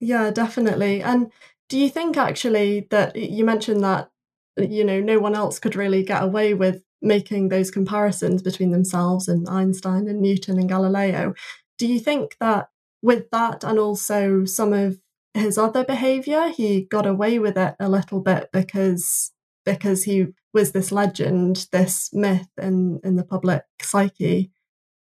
Yeah, 0.00 0.30
definitely. 0.30 1.02
And 1.02 1.30
do 1.68 1.78
you 1.78 1.88
think 1.88 2.16
actually 2.16 2.86
that 2.90 3.16
you 3.16 3.44
mentioned 3.44 3.82
that 3.84 4.10
you 4.56 4.84
know 4.84 5.00
no 5.00 5.18
one 5.18 5.34
else 5.34 5.58
could 5.58 5.76
really 5.76 6.02
get 6.02 6.22
away 6.22 6.54
with 6.54 6.82
making 7.00 7.48
those 7.48 7.70
comparisons 7.70 8.42
between 8.42 8.70
themselves 8.70 9.28
and 9.28 9.48
Einstein 9.48 10.08
and 10.08 10.20
Newton 10.20 10.58
and 10.58 10.68
Galileo? 10.68 11.34
Do 11.78 11.86
you 11.86 11.98
think 11.98 12.36
that 12.38 12.68
with 13.02 13.30
that 13.30 13.64
and 13.64 13.78
also 13.78 14.44
some 14.44 14.72
of 14.72 14.98
his 15.34 15.58
other 15.58 15.84
behavior 15.84 16.48
he 16.48 16.82
got 16.82 17.06
away 17.06 17.38
with 17.38 17.56
it 17.56 17.74
a 17.80 17.88
little 17.88 18.20
bit 18.20 18.48
because 18.52 19.32
because 19.64 20.04
he 20.04 20.26
was 20.52 20.72
this 20.72 20.92
legend 20.92 21.66
this 21.72 22.10
myth 22.12 22.48
in 22.60 23.00
in 23.02 23.16
the 23.16 23.24
public 23.24 23.62
psyche 23.80 24.50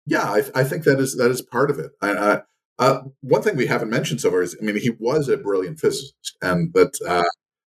yeah 0.06 0.24
i, 0.24 0.42
I 0.56 0.64
think 0.64 0.84
that 0.84 1.00
is 1.00 1.16
that 1.18 1.32
is 1.32 1.42
part 1.42 1.70
of 1.70 1.80
it 1.80 1.92
I, 2.02 2.12
I, 2.12 2.42
uh, 2.78 3.02
one 3.22 3.42
thing 3.42 3.56
we 3.56 3.68
haven't 3.68 3.90
mentioned 3.90 4.22
so 4.22 4.32
far 4.32 4.42
is 4.42 4.56
i 4.60 4.64
mean 4.64 4.78
he 4.80 4.92
was 4.92 5.28
a 5.28 5.38
brilliant 5.38 5.80
physicist 5.80 6.38
and 6.42 6.74
that 6.74 6.98
uh, 7.08 7.24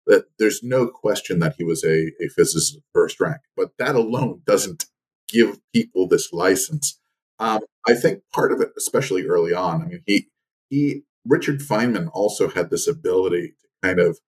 that 0.06 0.26
there's 0.38 0.62
no 0.62 0.86
question 0.86 1.38
that 1.38 1.54
he 1.58 1.64
was 1.64 1.84
a, 1.84 2.08
a 2.22 2.28
physicist 2.34 2.76
of 2.76 2.82
first 2.92 3.20
rank 3.20 3.40
but 3.56 3.72
that 3.78 3.94
alone 3.94 4.42
doesn't 4.46 4.86
give 5.28 5.60
people 5.72 6.08
this 6.08 6.32
license 6.32 6.98
um, 7.38 7.60
i 7.86 7.94
think 7.94 8.22
part 8.32 8.52
of 8.52 8.60
it 8.60 8.70
especially 8.76 9.26
early 9.26 9.54
on 9.54 9.82
i 9.82 9.86
mean 9.86 10.02
he 10.06 10.28
he 10.68 11.02
Richard 11.26 11.60
Feynman 11.60 12.08
also 12.12 12.48
had 12.48 12.70
this 12.70 12.88
ability 12.88 13.48
to 13.60 13.68
kind 13.82 14.00
of 14.00 14.18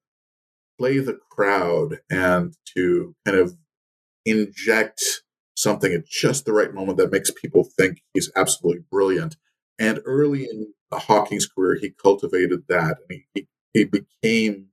play 0.79 0.99
the 0.99 1.19
crowd 1.31 2.01
and 2.11 2.55
to 2.77 3.15
kind 3.25 3.39
of 3.39 3.57
inject 4.25 5.03
something 5.57 5.93
at 5.93 6.07
just 6.07 6.45
the 6.45 6.53
right 6.53 6.75
moment 6.75 6.99
that 6.99 7.13
makes 7.13 7.31
people 7.31 7.65
think 7.65 8.03
he's 8.15 8.31
absolutely 8.37 8.83
brilliant. 8.91 9.37
And 9.79 10.01
early 10.05 10.45
in 10.45 10.73
Hawking's 10.93 11.47
career, 11.47 11.79
he 11.81 11.91
cultivated 11.91 12.65
that 12.69 12.99
and 13.09 13.21
he, 13.21 13.25
he, 13.35 13.49
he 13.73 13.85
became 13.85 14.69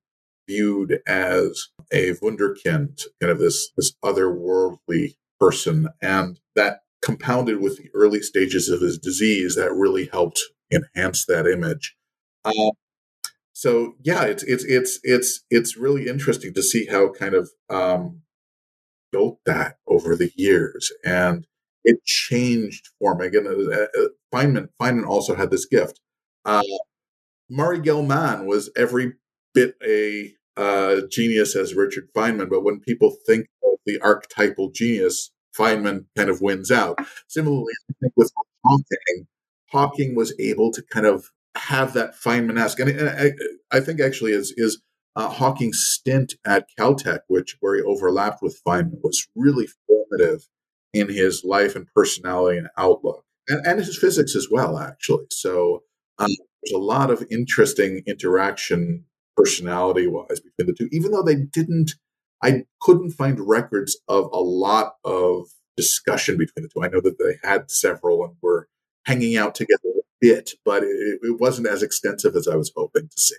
viewed 0.50 1.00
as 1.08 1.70
a 1.94 2.14
wunderkind, 2.24 3.04
kind 3.22 3.32
of 3.32 3.40
this, 3.40 3.72
this 3.78 3.94
otherworldly 4.04 5.16
person. 5.40 5.88
And 6.02 6.40
that 6.56 6.82
compounded 7.02 7.62
with 7.62 7.78
the 7.78 7.90
early 7.94 8.22
stages 8.22 8.68
of 8.68 8.82
his 8.82 8.98
disease, 8.98 9.56
that 9.56 9.74
really 9.74 10.10
helped 10.12 10.42
enhance 10.72 11.26
that 11.26 11.48
image. 11.48 11.96
Um, 12.44 12.72
so 13.54 13.96
yeah, 14.02 14.24
it's 14.24 14.44
it's 14.44 14.64
it's 14.64 15.00
it's 15.04 15.44
it's 15.50 15.76
really 15.78 16.08
interesting 16.08 16.54
to 16.54 16.64
see 16.64 16.86
how 16.86 17.12
kind 17.12 17.36
of 17.36 17.50
um, 17.70 18.22
built 19.12 19.40
that 19.46 19.76
over 19.86 20.16
the 20.16 20.32
years, 20.36 20.92
and 21.04 21.46
it 21.84 22.04
changed 22.06 22.88
form. 23.00 23.20
Again, 23.22 23.48
uh, 23.48 24.02
uh, 24.02 24.08
Feynman 24.34 24.70
Feynman 24.82 25.06
also 25.06 25.36
had 25.36 25.52
this 25.52 25.66
gift. 25.66 26.00
Uh, 26.46 26.64
Murray 27.50 27.82
Gell-Mann 27.82 28.46
was 28.46 28.70
every 28.78 29.14
bit 29.54 29.76
a 29.86 30.34
uh, 30.60 31.02
genius 31.10 31.56
as 31.56 31.74
Richard 31.74 32.10
Feynman, 32.14 32.50
but 32.50 32.64
when 32.64 32.82
people 32.82 33.16
think 33.26 33.48
of 33.64 33.80
the 33.86 33.98
archetypal 34.02 34.72
genius, 34.72 35.32
Feynman 35.58 36.06
kind 36.18 36.30
of 36.30 36.42
wins 36.42 36.70
out. 36.70 37.00
Similarly, 37.28 37.74
I 37.90 37.94
think 38.02 38.14
with 38.18 38.32
Hawking, 38.66 39.28
Hawking 39.72 40.16
was 40.16 40.34
able 40.38 40.72
to 40.74 40.84
kind 40.92 41.06
of 41.06 41.32
have 41.56 41.94
that 41.94 42.14
Feynman-esque. 42.16 42.80
And 42.80 43.10
I, 43.10 43.32
I 43.72 43.80
think 43.80 44.02
actually 44.02 44.34
is 44.34 44.54
is 44.58 44.82
uh, 45.16 45.30
Hawking's 45.30 45.80
stint 45.80 46.36
at 46.46 46.68
Caltech, 46.78 47.22
which 47.28 47.56
where 47.62 47.76
he 47.76 47.82
overlapped 47.82 48.42
with 48.42 48.62
Feynman, 48.68 49.00
was 49.02 49.28
really 49.36 49.68
formative 49.88 50.48
in 50.94 51.08
his 51.08 51.44
life 51.46 51.76
and 51.76 51.88
personality 51.96 52.58
and 52.58 52.68
outlook, 52.78 53.24
and, 53.48 53.66
and 53.66 53.80
his 53.80 53.98
physics 53.98 54.36
as 54.36 54.48
well, 54.52 54.78
actually. 54.78 55.26
So 55.32 55.84
um, 56.18 56.32
there's 56.64 56.76
a 56.76 56.84
lot 56.84 57.12
of 57.12 57.26
interesting 57.32 58.04
interaction 58.06 59.06
personality-wise 59.40 60.40
between 60.40 60.68
the 60.68 60.74
two, 60.74 60.90
even 60.92 61.12
though 61.12 61.24
they 61.24 61.36
didn't. 61.36 61.92
I 62.42 62.64
couldn't 62.82 63.12
find 63.12 63.38
records 63.40 63.98
of 64.08 64.30
a 64.32 64.40
lot 64.40 64.94
of 65.04 65.48
discussion 65.76 66.38
between 66.38 66.64
the 66.64 66.70
two. 66.70 66.84
I 66.84 66.88
know 66.88 67.02
that 67.02 67.20
they 67.20 67.36
had 67.48 67.70
several 67.70 68.24
and 68.24 68.36
were 68.42 68.70
hanging 69.06 69.36
out 69.36 69.56
together 69.56 69.90
a 69.98 70.02
bit, 70.22 70.52
but 70.64 70.84
it, 70.84 71.20
it 71.22 71.40
wasn't 71.40 71.68
as 71.68 71.84
extensive 71.84 72.36
as 72.36 72.48
I 72.48 72.56
was 72.56 72.72
hoping 72.76 73.10
to 73.10 73.20
see. 73.20 73.36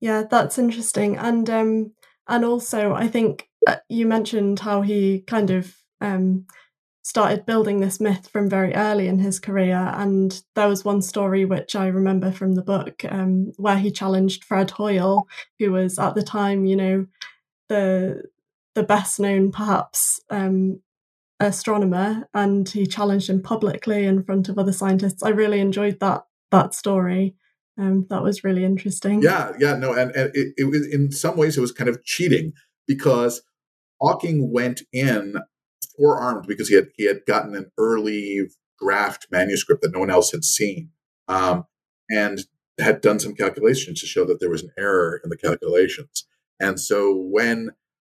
Yeah, 0.00 0.22
that's 0.30 0.58
interesting, 0.58 1.18
and 1.18 1.50
um, 1.50 1.92
and 2.28 2.44
also 2.44 2.94
I 2.94 3.08
think 3.08 3.48
uh, 3.66 3.76
you 3.90 4.06
mentioned 4.06 4.60
how 4.60 4.80
he 4.80 5.20
kind 5.26 5.50
of 5.50 5.76
um, 6.00 6.46
started 7.02 7.46
building 7.46 7.80
this 7.80 8.00
myth 8.00 8.28
from 8.28 8.48
very 8.48 8.74
early 8.74 9.08
in 9.08 9.18
his 9.18 9.38
career. 9.38 9.92
And 9.94 10.42
there 10.54 10.68
was 10.68 10.84
one 10.84 11.02
story 11.02 11.44
which 11.44 11.74
I 11.74 11.86
remember 11.86 12.30
from 12.30 12.54
the 12.54 12.62
book 12.62 13.04
um, 13.08 13.52
where 13.56 13.78
he 13.78 13.90
challenged 13.90 14.44
Fred 14.44 14.70
Hoyle, 14.72 15.26
who 15.58 15.72
was 15.72 15.98
at 15.98 16.14
the 16.14 16.22
time, 16.22 16.66
you 16.66 16.76
know, 16.76 17.06
the 17.68 18.24
the 18.74 18.82
best 18.82 19.18
known 19.18 19.50
perhaps 19.50 20.20
um, 20.30 20.80
astronomer 21.40 22.28
and 22.34 22.68
he 22.68 22.86
challenged 22.86 23.28
him 23.28 23.42
publicly 23.42 24.04
in 24.04 24.22
front 24.22 24.48
of 24.48 24.58
other 24.58 24.72
scientists. 24.72 25.22
I 25.22 25.30
really 25.30 25.60
enjoyed 25.60 25.98
that 26.00 26.24
that 26.50 26.74
story. 26.74 27.34
Um, 27.78 28.06
that 28.10 28.22
was 28.22 28.44
really 28.44 28.64
interesting. 28.64 29.22
Yeah, 29.22 29.52
yeah, 29.58 29.74
no, 29.74 29.94
and, 29.94 30.10
and 30.14 30.30
it, 30.34 30.52
it 30.58 30.64
was 30.64 30.86
in 30.86 31.10
some 31.12 31.36
ways 31.36 31.56
it 31.56 31.62
was 31.62 31.72
kind 31.72 31.88
of 31.88 32.04
cheating 32.04 32.52
because 32.86 33.42
Hawking 34.00 34.52
went 34.52 34.82
in 34.92 35.36
forearmed 36.00 36.46
because 36.48 36.68
he 36.68 36.74
had 36.74 36.88
he 36.96 37.06
had 37.06 37.26
gotten 37.26 37.54
an 37.54 37.70
early 37.76 38.48
draft 38.80 39.26
manuscript 39.30 39.82
that 39.82 39.92
no 39.92 40.00
one 40.00 40.10
else 40.10 40.32
had 40.32 40.44
seen, 40.44 40.90
um, 41.28 41.64
and 42.08 42.40
had 42.78 43.02
done 43.02 43.18
some 43.18 43.34
calculations 43.34 44.00
to 44.00 44.06
show 44.06 44.24
that 44.24 44.40
there 44.40 44.50
was 44.50 44.62
an 44.62 44.70
error 44.78 45.20
in 45.22 45.28
the 45.28 45.36
calculations. 45.36 46.26
And 46.58 46.80
so 46.80 47.14
when 47.14 47.72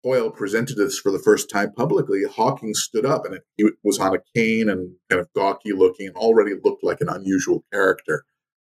Hoyle 0.03 0.31
presented 0.31 0.77
this 0.77 1.00
for 1.00 1.11
the 1.11 1.19
first 1.19 1.50
time 1.50 1.73
publicly, 1.73 2.23
Hawking 2.23 2.73
stood 2.75 3.05
up 3.05 3.25
and 3.25 3.39
he 3.57 3.69
was 3.83 4.00
on 4.00 4.15
a 4.15 4.19
cane 4.35 4.69
and 4.69 4.95
kind 5.09 5.19
of 5.19 5.33
gawky 5.33 5.73
looking 5.73 6.07
and 6.07 6.15
already 6.15 6.53
looked 6.63 6.83
like 6.83 7.01
an 7.01 7.09
unusual 7.09 7.63
character 7.71 8.23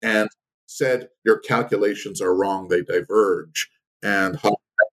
and 0.02 0.28
said, 0.66 1.08
Your 1.25 1.38
calculations 1.38 2.20
are 2.20 2.34
wrong, 2.34 2.68
they 2.68 2.82
diverge. 2.82 3.68
And 4.02 4.38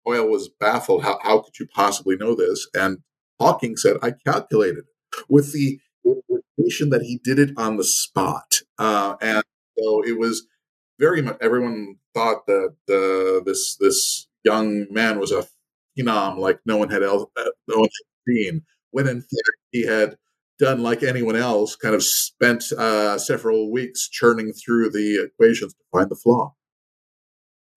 Hoyle 0.05 0.29
was 0.29 0.49
baffled. 0.49 1.03
How, 1.03 1.19
how 1.23 1.41
could 1.41 1.59
you 1.59 1.67
possibly 1.67 2.17
know 2.17 2.35
this? 2.35 2.69
And 2.75 2.99
Hawking 3.41 3.77
said, 3.77 3.97
I 4.03 4.13
calculated 4.27 4.85
with 5.29 5.53
the 5.53 5.81
implication 6.05 6.91
that 6.91 7.03
he 7.03 7.21
did 7.23 7.39
it 7.39 7.51
on 7.57 7.77
the 7.77 7.85
spot. 7.85 8.61
Uh, 8.79 9.17
and 9.21 9.43
so 9.79 10.05
it 10.05 10.19
was 10.19 10.47
very 10.99 11.23
much, 11.23 11.39
everyone 11.41 11.97
thought 12.15 12.47
that 12.47 12.75
uh, 12.89 13.45
this, 13.45 13.77
this 13.81 14.29
young 14.45 14.87
man 14.91 15.19
was 15.19 15.33
a 15.33 15.47
phenom 15.99 16.39
like 16.39 16.61
no 16.67 16.77
one 16.77 16.91
had 16.91 17.03
else, 17.03 17.25
uh, 17.37 17.51
no 17.67 17.79
one 17.79 17.89
had 17.89 18.33
seen. 18.33 18.63
When 18.91 19.09
in 19.09 19.21
fact 19.21 19.59
he 19.71 19.87
had 19.87 20.17
done 20.59 20.83
like 20.83 21.03
anyone 21.03 21.37
else, 21.37 21.75
kind 21.75 21.95
of 21.95 22.03
spent 22.03 22.71
uh, 22.73 23.19
several 23.19 23.73
weeks 23.73 24.09
churning 24.09 24.53
through 24.53 24.91
the 24.91 25.25
equations 25.25 25.73
to 25.73 25.81
find 25.91 26.11
the 26.11 26.17
flaw. 26.17 26.55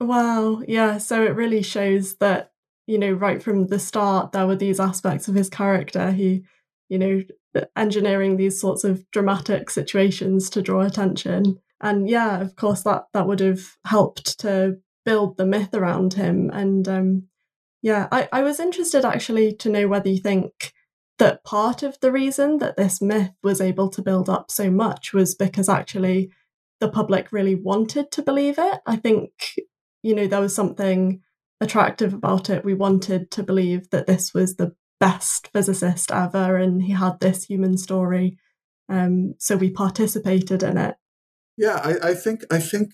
Wow, 0.02 0.64
yeah. 0.68 0.98
So 0.98 1.24
it 1.24 1.36
really 1.36 1.62
shows 1.62 2.16
that 2.16 2.52
you 2.88 2.98
know 2.98 3.12
right 3.12 3.42
from 3.42 3.68
the 3.68 3.80
start 3.80 4.32
there 4.32 4.48
were 4.48 4.56
these 4.56 4.80
aspects 4.80 5.28
of 5.28 5.36
his 5.36 5.50
character. 5.50 6.12
He, 6.12 6.44
you 6.90 7.00
know, 7.00 7.22
engineering 7.76 8.38
these 8.38 8.60
sorts 8.60 8.84
of 8.84 9.10
dramatic 9.12 9.70
situations 9.70 10.50
to 10.52 10.62
draw 10.62 10.82
attention. 10.82 11.60
And 11.82 12.10
yeah, 12.10 12.40
of 12.40 12.56
course 12.56 12.84
that 12.84 13.06
that 13.14 13.28
would 13.28 13.40
have 13.40 13.78
helped 13.86 14.40
to 14.40 14.78
build 15.06 15.38
the 15.38 15.46
myth 15.46 15.74
around 15.74 16.14
him 16.14 16.50
and 16.54 16.88
um, 16.88 17.24
yeah, 17.84 18.08
I, 18.12 18.30
I 18.32 18.44
was 18.44 18.62
interested 18.62 19.04
actually 19.04 19.54
to 19.58 19.70
know 19.70 19.90
whether 19.90 20.08
you 20.08 20.20
think 20.20 20.74
that 21.20 21.44
part 21.44 21.84
of 21.84 22.00
the 22.00 22.14
reason 22.14 22.58
that 22.60 22.78
this 22.78 23.02
myth 23.02 23.32
was 23.44 23.60
able 23.60 23.90
to 23.90 24.02
build 24.02 24.30
up 24.30 24.50
so 24.50 24.72
much 24.72 25.14
was 25.14 25.36
because 25.36 25.68
actually 25.68 26.32
the 26.80 26.88
public 26.90 27.32
really 27.32 27.56
wanted 27.56 28.10
to 28.12 28.22
believe 28.22 28.56
it. 28.58 28.80
I 28.88 28.96
think, 28.96 29.32
you 30.02 30.16
know, 30.16 30.28
there 30.28 30.40
was 30.40 30.56
something 30.56 31.22
attractive 31.64 32.14
about 32.14 32.50
it. 32.50 32.64
We 32.64 32.74
wanted 32.74 33.32
to 33.32 33.44
believe 33.44 33.90
that 33.90 34.08
this 34.08 34.34
was 34.34 34.56
the 34.56 34.76
best 35.00 35.50
physicist 35.52 36.12
ever 36.12 36.58
and 36.58 36.84
he 36.84 36.94
had 36.94 37.20
this 37.20 37.46
human 37.46 37.78
story. 37.78 38.38
Um, 38.90 39.34
so 39.40 39.56
we 39.56 39.70
participated 39.70 40.62
in 40.62 40.78
it. 40.78 40.96
Yeah, 41.58 41.80
I, 41.84 42.10
I 42.10 42.14
think 42.14 42.42
I 42.52 42.60
think 42.60 42.94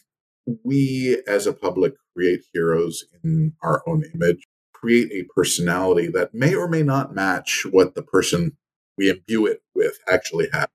we 0.64 1.22
as 1.28 1.48
a 1.48 1.54
public 1.54 1.94
create 2.16 2.42
heroes 2.54 3.06
in 3.24 3.54
our 3.64 3.82
own 3.88 4.04
image, 4.14 4.46
create 4.74 5.12
a 5.12 5.28
personality 5.34 6.10
that 6.14 6.34
may 6.34 6.54
or 6.56 6.68
may 6.68 6.84
not 6.84 7.14
match 7.14 7.66
what 7.70 7.96
the 7.96 8.02
person 8.02 8.58
we 8.98 9.10
imbue 9.10 9.46
it 9.46 9.62
with 9.74 9.98
actually 10.08 10.50
has. 10.52 10.68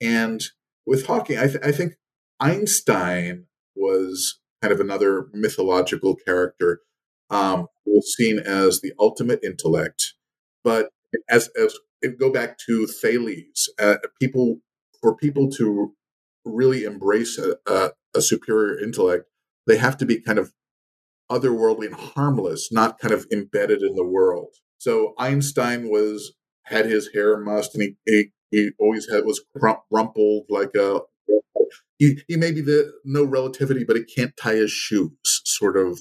And 0.00 0.42
with 0.86 1.06
Hawking, 1.06 1.38
I, 1.38 1.46
th- 1.46 1.64
I 1.64 1.72
think 1.72 1.94
Einstein 2.40 3.46
was 3.76 4.40
kind 4.62 4.72
of 4.72 4.80
another 4.80 5.28
mythological 5.32 6.16
character, 6.16 6.80
um, 7.30 7.66
was 7.86 8.14
seen 8.16 8.38
as 8.38 8.80
the 8.80 8.92
ultimate 8.98 9.40
intellect. 9.42 10.14
But 10.62 10.90
as, 11.28 11.50
as 11.60 11.78
go 12.18 12.32
back 12.32 12.58
to 12.66 12.86
Thales, 12.86 13.70
uh, 13.78 13.96
people 14.20 14.58
for 15.00 15.16
people 15.16 15.50
to 15.50 15.94
really 16.44 16.84
embrace 16.84 17.38
a, 17.38 17.56
a, 17.66 17.90
a 18.14 18.20
superior 18.20 18.78
intellect, 18.78 19.24
they 19.66 19.76
have 19.76 19.96
to 19.98 20.06
be 20.06 20.20
kind 20.20 20.38
of 20.38 20.52
otherworldly 21.30 21.86
and 21.86 21.94
harmless, 21.94 22.70
not 22.70 22.98
kind 22.98 23.12
of 23.12 23.26
embedded 23.32 23.82
in 23.82 23.96
the 23.96 24.04
world. 24.04 24.54
So 24.78 25.14
Einstein 25.18 25.90
was 25.90 26.34
had 26.64 26.86
his 26.86 27.10
hair 27.14 27.38
mussed, 27.38 27.74
and 27.74 27.82
he 27.82 27.96
he, 28.06 28.24
he 28.50 28.70
always 28.78 29.08
had 29.10 29.24
was 29.24 29.42
rumpled 29.90 30.44
like 30.48 30.74
a. 30.74 31.00
He, 31.98 32.20
he 32.26 32.36
may 32.36 32.50
be 32.50 32.60
the 32.60 32.92
no 33.04 33.24
relativity, 33.24 33.84
but 33.84 33.96
he 33.96 34.04
can't 34.04 34.36
tie 34.36 34.56
his 34.56 34.70
shoes, 34.70 35.10
sort 35.44 35.76
of 35.76 36.00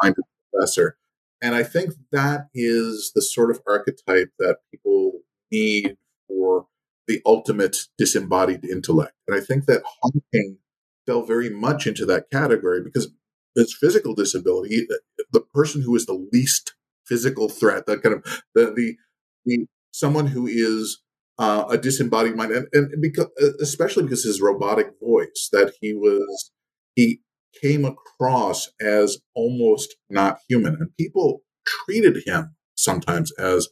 kind 0.00 0.14
of 0.16 0.24
professor. 0.52 0.96
And 1.40 1.54
I 1.54 1.64
think 1.64 1.94
that 2.12 2.48
is 2.54 3.12
the 3.14 3.22
sort 3.22 3.50
of 3.50 3.60
archetype 3.66 4.30
that 4.38 4.58
people 4.70 5.20
need 5.50 5.96
for 6.28 6.66
the 7.08 7.20
ultimate 7.26 7.76
disembodied 7.98 8.64
intellect. 8.64 9.14
And 9.26 9.36
I 9.36 9.40
think 9.40 9.66
that 9.66 9.82
Hawking 10.00 10.58
fell 11.06 11.22
very 11.22 11.50
much 11.50 11.86
into 11.86 12.06
that 12.06 12.30
category 12.30 12.82
because 12.82 13.08
his 13.56 13.74
physical 13.74 14.14
disability, 14.14 14.86
the 15.32 15.40
person 15.40 15.82
who 15.82 15.94
is 15.96 16.06
the 16.06 16.28
least 16.32 16.74
physical 17.06 17.48
threat, 17.48 17.86
that 17.86 18.02
kind 18.02 18.14
of 18.14 18.42
the 18.54 18.72
the, 18.74 18.96
the 19.44 19.66
someone 19.90 20.28
who 20.28 20.46
is 20.46 21.02
uh, 21.38 21.64
a 21.68 21.76
disembodied 21.76 22.36
mind, 22.36 22.52
and, 22.52 22.68
and 22.72 23.02
because 23.02 23.26
especially 23.60 24.04
because 24.04 24.24
his 24.24 24.40
robotic 24.40 24.92
voice, 25.02 25.48
that 25.52 25.74
he 25.80 25.92
was 25.92 26.50
he 26.94 27.20
came 27.60 27.84
across 27.84 28.70
as 28.80 29.18
almost 29.34 29.96
not 30.10 30.38
human, 30.48 30.76
and 30.78 30.96
people 30.98 31.42
treated 31.66 32.22
him 32.26 32.54
sometimes 32.74 33.32
as 33.32 33.68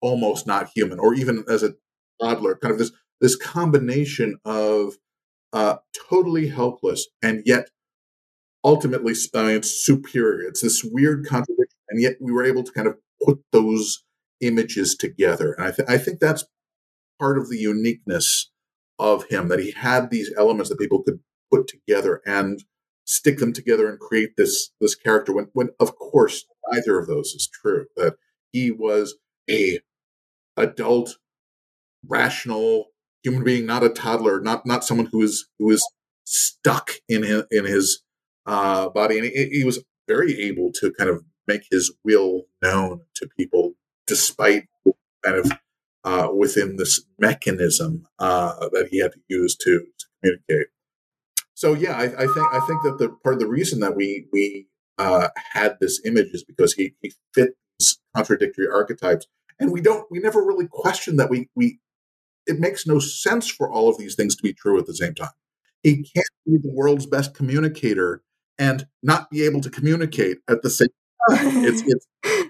almost 0.00 0.46
not 0.46 0.70
human, 0.74 0.98
or 0.98 1.14
even 1.14 1.44
as 1.48 1.62
a 1.62 1.74
toddler, 2.20 2.56
kind 2.56 2.72
of 2.72 2.78
this 2.78 2.92
this 3.20 3.36
combination 3.36 4.36
of 4.44 4.94
uh, 5.52 5.76
totally 6.10 6.48
helpless 6.48 7.06
and 7.22 7.42
yet 7.46 7.68
ultimately 8.64 9.12
uh, 9.34 9.44
it's 9.46 9.84
superior. 9.84 10.48
It's 10.48 10.62
this 10.62 10.84
weird 10.84 11.26
contradiction, 11.26 11.78
and 11.88 12.00
yet 12.00 12.16
we 12.20 12.32
were 12.32 12.44
able 12.44 12.62
to 12.62 12.72
kind 12.72 12.86
of 12.86 12.96
put 13.24 13.40
those 13.52 14.04
images 14.40 14.96
together. 14.96 15.52
And 15.52 15.66
I, 15.66 15.70
th- 15.70 15.88
I 15.88 15.98
think 15.98 16.20
that's 16.20 16.44
part 17.18 17.38
of 17.38 17.48
the 17.48 17.58
uniqueness 17.58 18.50
of 18.98 19.24
him 19.28 19.48
that 19.48 19.58
he 19.58 19.72
had 19.72 20.10
these 20.10 20.32
elements 20.36 20.68
that 20.68 20.78
people 20.78 21.02
could 21.02 21.20
put 21.52 21.68
together 21.68 22.20
and 22.26 22.62
stick 23.04 23.38
them 23.38 23.52
together 23.52 23.88
and 23.88 23.98
create 23.98 24.36
this 24.36 24.70
this 24.80 24.94
character. 24.94 25.32
When, 25.32 25.48
when 25.52 25.70
of 25.80 25.96
course 25.96 26.44
neither 26.70 26.98
of 26.98 27.06
those 27.06 27.28
is 27.28 27.48
true. 27.48 27.86
That 27.96 28.16
he 28.52 28.70
was 28.70 29.16
a 29.50 29.80
adult, 30.56 31.16
rational 32.06 32.86
human 33.22 33.44
being, 33.44 33.66
not 33.66 33.84
a 33.84 33.88
toddler, 33.88 34.40
not 34.40 34.66
not 34.66 34.84
someone 34.84 35.08
who 35.12 35.22
is 35.22 35.48
who 35.58 35.70
is 35.70 35.86
stuck 36.24 36.92
in 37.08 37.22
his, 37.22 37.44
in 37.50 37.64
his 37.64 38.02
uh, 38.46 38.88
body, 38.88 39.18
and 39.18 39.26
he, 39.26 39.48
he, 39.50 39.64
was 39.64 39.84
very 40.08 40.40
able 40.40 40.70
to 40.72 40.92
kind 40.92 41.10
of 41.10 41.24
make 41.46 41.62
his 41.70 41.92
will 42.04 42.42
known 42.62 43.00
to 43.14 43.28
people, 43.36 43.72
despite 44.06 44.66
kind 45.24 45.36
of 45.36 45.52
uh, 46.04 46.28
within 46.34 46.76
this 46.76 47.04
mechanism 47.18 48.06
uh, 48.18 48.68
that 48.72 48.88
he 48.90 49.00
had 49.00 49.12
to 49.12 49.20
use 49.28 49.56
to, 49.56 49.86
to 49.98 50.06
communicate. 50.20 50.68
So 51.62 51.74
yeah, 51.74 51.96
I, 51.96 52.06
I, 52.06 52.26
think 52.26 52.46
I 52.52 52.60
think 52.66 52.82
that 52.82 52.96
the 52.98 53.10
part 53.22 53.34
of 53.34 53.38
the 53.38 53.46
reason 53.46 53.78
that 53.80 53.94
we 53.94 54.26
we 54.32 54.66
uh, 54.98 55.28
had 55.52 55.76
this 55.80 56.00
image 56.04 56.30
is 56.32 56.42
because 56.42 56.72
he 56.72 56.94
he 57.00 57.12
fit 57.36 57.50
these 57.78 58.00
contradictory 58.16 58.66
archetypes, 58.66 59.28
and 59.60 59.70
we 59.70 59.80
don't 59.80 60.04
we 60.10 60.18
never 60.18 60.44
really 60.44 60.66
question 60.66 61.18
that 61.18 61.30
we 61.30 61.48
we 61.54 61.78
it 62.48 62.58
makes 62.58 62.84
no 62.84 62.98
sense 62.98 63.48
for 63.48 63.70
all 63.70 63.88
of 63.88 63.96
these 63.96 64.16
things 64.16 64.34
to 64.34 64.42
be 64.42 64.52
true 64.52 64.76
at 64.76 64.86
the 64.86 64.96
same 64.96 65.14
time. 65.14 65.30
He 65.84 65.98
can't 65.98 66.26
be 66.44 66.58
the 66.60 66.72
world's 66.74 67.06
best 67.06 67.32
communicator 67.32 68.24
and 68.58 68.88
not 69.00 69.30
be 69.30 69.44
able 69.44 69.60
to 69.60 69.70
communicate 69.70 70.38
at 70.50 70.62
the 70.62 70.70
same 70.70 70.88
time. 71.30 71.64
It's, 71.64 71.82
it's 71.86 72.06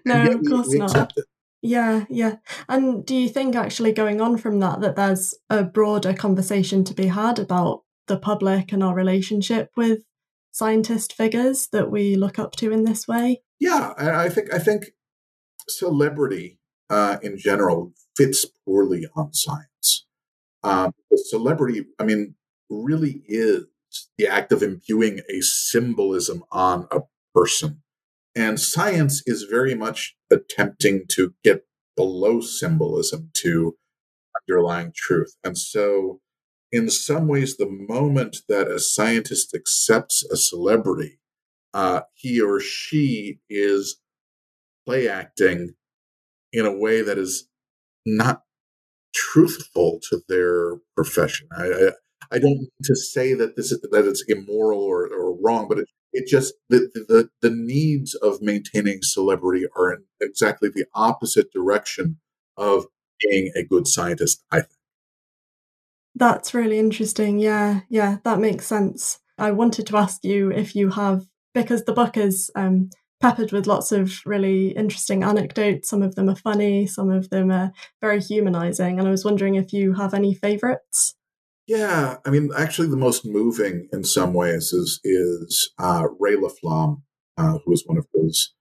no, 0.06 0.24
of 0.24 0.42
course 0.48 0.68
we, 0.68 0.76
we 0.76 0.86
not. 0.86 1.12
Yeah, 1.60 2.06
yeah. 2.08 2.36
And 2.66 3.04
do 3.04 3.14
you 3.14 3.28
think 3.28 3.56
actually 3.56 3.92
going 3.92 4.22
on 4.22 4.38
from 4.38 4.60
that 4.60 4.80
that 4.80 4.96
there's 4.96 5.34
a 5.50 5.62
broader 5.62 6.14
conversation 6.14 6.82
to 6.84 6.94
be 6.94 7.08
had 7.08 7.38
about 7.38 7.82
the 8.06 8.18
public 8.18 8.72
and 8.72 8.82
our 8.82 8.94
relationship 8.94 9.70
with 9.76 10.00
scientist 10.52 11.12
figures 11.12 11.68
that 11.68 11.90
we 11.90 12.14
look 12.14 12.38
up 12.38 12.56
to 12.56 12.72
in 12.72 12.84
this 12.84 13.08
way? 13.08 13.42
Yeah, 13.58 13.94
I 13.96 14.28
think 14.28 14.52
I 14.52 14.58
think 14.58 14.92
celebrity 15.68 16.58
uh, 16.90 17.18
in 17.22 17.38
general 17.38 17.92
fits 18.16 18.44
poorly 18.64 19.06
on 19.16 19.32
science. 19.32 20.06
Um, 20.62 20.92
celebrity, 21.14 21.86
I 21.98 22.04
mean, 22.04 22.34
really 22.68 23.22
is 23.26 23.64
the 24.18 24.26
act 24.26 24.52
of 24.52 24.62
imbuing 24.62 25.20
a 25.28 25.40
symbolism 25.40 26.44
on 26.50 26.86
a 26.90 27.00
person. 27.34 27.82
And 28.34 28.58
science 28.58 29.22
is 29.26 29.42
very 29.42 29.74
much 29.74 30.16
attempting 30.30 31.04
to 31.10 31.34
get 31.44 31.66
below 31.96 32.40
symbolism 32.40 33.30
to 33.34 33.76
underlying 34.40 34.92
truth. 34.94 35.36
And 35.44 35.58
so, 35.58 36.20
in 36.72 36.88
some 36.88 37.28
ways, 37.28 37.56
the 37.56 37.68
moment 37.68 38.38
that 38.48 38.68
a 38.68 38.80
scientist 38.80 39.54
accepts 39.54 40.24
a 40.24 40.36
celebrity, 40.36 41.18
uh, 41.74 42.02
he 42.14 42.40
or 42.40 42.60
she 42.60 43.40
is 43.50 44.00
play 44.86 45.08
acting 45.08 45.74
in 46.52 46.66
a 46.66 46.76
way 46.76 47.02
that 47.02 47.18
is 47.18 47.48
not 48.06 48.42
truthful 49.14 50.00
to 50.10 50.20
their 50.28 50.76
profession. 50.96 51.48
I, 51.56 51.66
I, 51.66 51.90
I 52.32 52.38
don't 52.38 52.58
mean 52.58 52.70
to 52.84 52.96
say 52.96 53.34
that 53.34 53.56
this 53.56 53.70
is 53.72 53.80
that 53.82 54.06
it's 54.06 54.24
immoral 54.26 54.80
or, 54.80 55.06
or 55.06 55.36
wrong, 55.42 55.68
but 55.68 55.78
it, 55.78 55.88
it 56.12 56.26
just 56.26 56.54
the, 56.70 56.88
the 56.94 57.28
the 57.42 57.50
needs 57.54 58.14
of 58.14 58.40
maintaining 58.40 59.00
celebrity 59.02 59.66
are 59.76 59.92
in 59.92 60.04
exactly 60.20 60.70
the 60.70 60.86
opposite 60.94 61.52
direction 61.52 62.18
of 62.56 62.86
being 63.20 63.52
a 63.54 63.62
good 63.62 63.86
scientist. 63.86 64.42
I 64.50 64.60
think 64.60 64.70
that's 66.14 66.54
really 66.54 66.78
interesting. 66.78 67.38
Yeah, 67.38 67.80
yeah, 67.88 68.18
that 68.24 68.38
makes 68.38 68.66
sense. 68.66 69.18
I 69.38 69.50
wanted 69.50 69.86
to 69.86 69.96
ask 69.96 70.24
you 70.24 70.50
if 70.50 70.76
you 70.76 70.90
have 70.90 71.26
because 71.54 71.84
the 71.84 71.92
book 71.92 72.16
is 72.16 72.50
um, 72.54 72.90
peppered 73.20 73.52
with 73.52 73.66
lots 73.66 73.92
of 73.92 74.20
really 74.26 74.68
interesting 74.68 75.22
anecdotes. 75.22 75.88
Some 75.88 76.02
of 76.02 76.14
them 76.14 76.28
are 76.28 76.36
funny, 76.36 76.86
some 76.86 77.10
of 77.10 77.30
them 77.30 77.50
are 77.50 77.72
very 78.00 78.20
humanizing. 78.20 78.98
And 78.98 79.08
I 79.08 79.10
was 79.10 79.24
wondering 79.24 79.54
if 79.54 79.72
you 79.72 79.94
have 79.94 80.14
any 80.14 80.34
favorites. 80.34 81.14
Yeah, 81.66 82.16
I 82.26 82.30
mean, 82.30 82.50
actually, 82.56 82.88
the 82.88 82.96
most 82.96 83.24
moving 83.24 83.88
in 83.92 84.04
some 84.04 84.34
ways 84.34 84.72
is 84.72 85.00
is 85.04 85.70
uh, 85.78 86.08
Ray 86.18 86.34
Laflamme, 86.34 87.02
uh, 87.38 87.58
who 87.64 87.70
was 87.70 87.84
one 87.86 87.98
of 87.98 88.06
his 88.14 88.52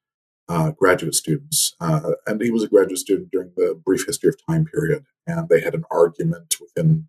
uh, 0.48 0.72
graduate 0.72 1.16
students, 1.16 1.76
uh, 1.82 2.12
and 2.28 2.42
he 2.42 2.52
was 2.52 2.64
a 2.64 2.68
graduate 2.68 3.00
student 3.00 3.32
during 3.32 3.52
the 3.58 3.80
brief 3.84 4.06
history 4.06 4.30
of 4.30 4.36
time 4.48 4.66
period, 4.66 5.04
and 5.26 5.50
they 5.50 5.62
had 5.62 5.74
an 5.74 5.84
argument 5.90 6.56
within 6.62 7.08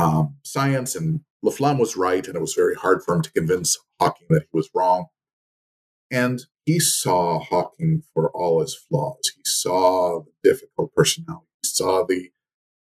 um, 0.00 0.36
science, 0.42 0.94
and 0.94 1.20
Laflamme 1.44 1.78
was 1.78 1.96
right, 1.96 2.26
and 2.26 2.36
it 2.36 2.40
was 2.40 2.54
very 2.54 2.74
hard 2.74 3.02
for 3.02 3.14
him 3.14 3.22
to 3.22 3.32
convince 3.32 3.78
Hawking 4.00 4.28
that 4.30 4.42
he 4.42 4.56
was 4.56 4.70
wrong. 4.74 5.06
And 6.10 6.40
he 6.64 6.80
saw 6.80 7.38
Hawking 7.38 8.02
for 8.14 8.30
all 8.30 8.60
his 8.60 8.74
flaws. 8.74 9.32
He 9.36 9.42
saw 9.44 10.22
the 10.22 10.50
difficult 10.50 10.94
personality. 10.94 11.46
He 11.62 11.68
saw 11.68 12.04
the 12.04 12.30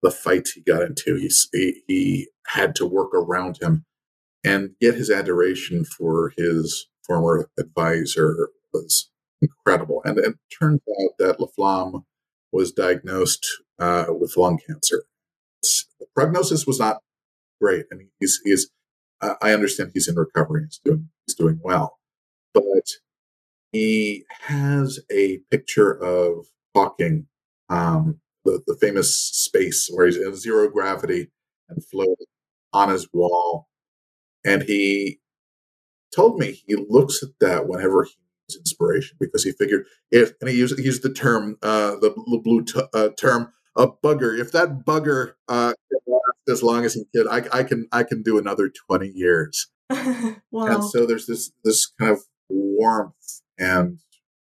the 0.02 0.10
fight 0.10 0.48
he 0.54 0.60
got 0.60 0.82
into. 0.82 1.14
He, 1.14 1.82
he, 1.86 2.28
had 2.48 2.74
to 2.74 2.84
work 2.84 3.14
around 3.14 3.56
him 3.62 3.84
and 4.44 4.70
get 4.80 4.96
his 4.96 5.10
adoration 5.10 5.84
for 5.84 6.32
his 6.36 6.88
former 7.06 7.48
advisor 7.58 8.50
was 8.72 9.10
incredible. 9.40 10.02
And 10.04 10.18
it 10.18 10.34
turns 10.58 10.80
out 11.00 11.10
that 11.18 11.38
Laflamme 11.38 12.04
was 12.50 12.72
diagnosed 12.72 13.46
uh, 13.78 14.06
with 14.08 14.36
lung 14.36 14.58
cancer. 14.66 15.04
Prognosis 16.14 16.66
was 16.66 16.78
not 16.78 16.98
great, 17.60 17.86
and 17.90 18.08
he's, 18.20 18.40
he's 18.44 18.70
uh, 19.20 19.34
I 19.42 19.52
understand 19.52 19.92
he's 19.94 20.08
in 20.08 20.16
recovery. 20.16 20.64
He's 20.64 20.80
doing 20.84 21.08
he's 21.26 21.34
doing 21.34 21.60
well, 21.62 21.98
but 22.54 22.86
he 23.72 24.24
has 24.42 25.00
a 25.10 25.38
picture 25.50 25.92
of 25.92 26.46
Hawking, 26.76 27.26
um, 27.68 28.20
the, 28.44 28.62
the 28.66 28.76
famous 28.80 29.16
space 29.16 29.88
where 29.92 30.06
he's 30.06 30.16
in 30.16 30.34
zero 30.36 30.68
gravity 30.70 31.30
and 31.68 31.84
floating 31.84 32.26
on 32.72 32.90
his 32.90 33.08
wall. 33.12 33.68
And 34.44 34.62
he 34.62 35.20
told 36.14 36.38
me 36.38 36.62
he 36.66 36.76
looks 36.76 37.22
at 37.22 37.30
that 37.40 37.68
whenever 37.68 38.04
he 38.04 38.12
needs 38.48 38.56
inspiration 38.56 39.16
because 39.20 39.44
he 39.44 39.52
figured 39.52 39.86
if, 40.10 40.32
and 40.40 40.50
he 40.50 40.56
used, 40.56 40.78
he 40.78 40.84
used 40.84 41.02
the 41.02 41.12
term, 41.12 41.56
uh, 41.62 41.92
the, 41.92 42.14
the 42.30 42.40
blue 42.42 42.64
t- 42.64 42.80
uh, 42.94 43.10
term, 43.18 43.52
a 43.76 43.86
bugger. 43.88 44.38
If 44.38 44.52
that 44.52 44.84
bugger 44.84 45.34
uh, 45.48 45.72
as 46.48 46.62
long 46.62 46.84
as 46.84 46.94
he 46.94 47.04
can, 47.14 47.28
I, 47.28 47.42
I 47.52 47.62
can 47.62 47.86
I 47.92 48.02
can 48.02 48.22
do 48.22 48.38
another 48.38 48.70
twenty 48.86 49.08
years. 49.08 49.68
wow. 49.90 50.36
And 50.52 50.84
so 50.84 51.06
there's 51.06 51.26
this 51.26 51.52
this 51.64 51.86
kind 51.86 52.12
of 52.12 52.20
warmth 52.48 53.42
and 53.58 53.98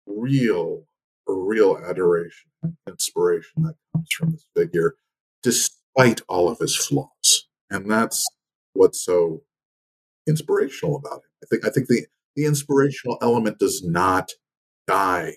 real 0.06 0.86
real 1.28 1.78
adoration 1.78 2.50
and 2.64 2.76
inspiration 2.88 3.64
that 3.64 3.76
comes 3.94 4.08
from 4.12 4.32
this 4.32 4.46
figure, 4.56 4.96
despite 5.44 6.22
all 6.28 6.50
of 6.50 6.60
his 6.60 6.76
flaws. 6.76 7.48
And 7.70 7.90
that's 7.90 8.26
what's 8.74 9.04
so 9.04 9.44
inspirational 10.28 10.96
about 10.96 11.18
him. 11.18 11.32
I 11.44 11.48
think 11.50 11.66
I 11.66 11.70
think 11.70 11.88
the, 11.88 12.06
the 12.36 12.46
inspirational 12.46 13.18
element 13.22 13.60
does 13.60 13.84
not 13.84 14.32
die 14.88 15.36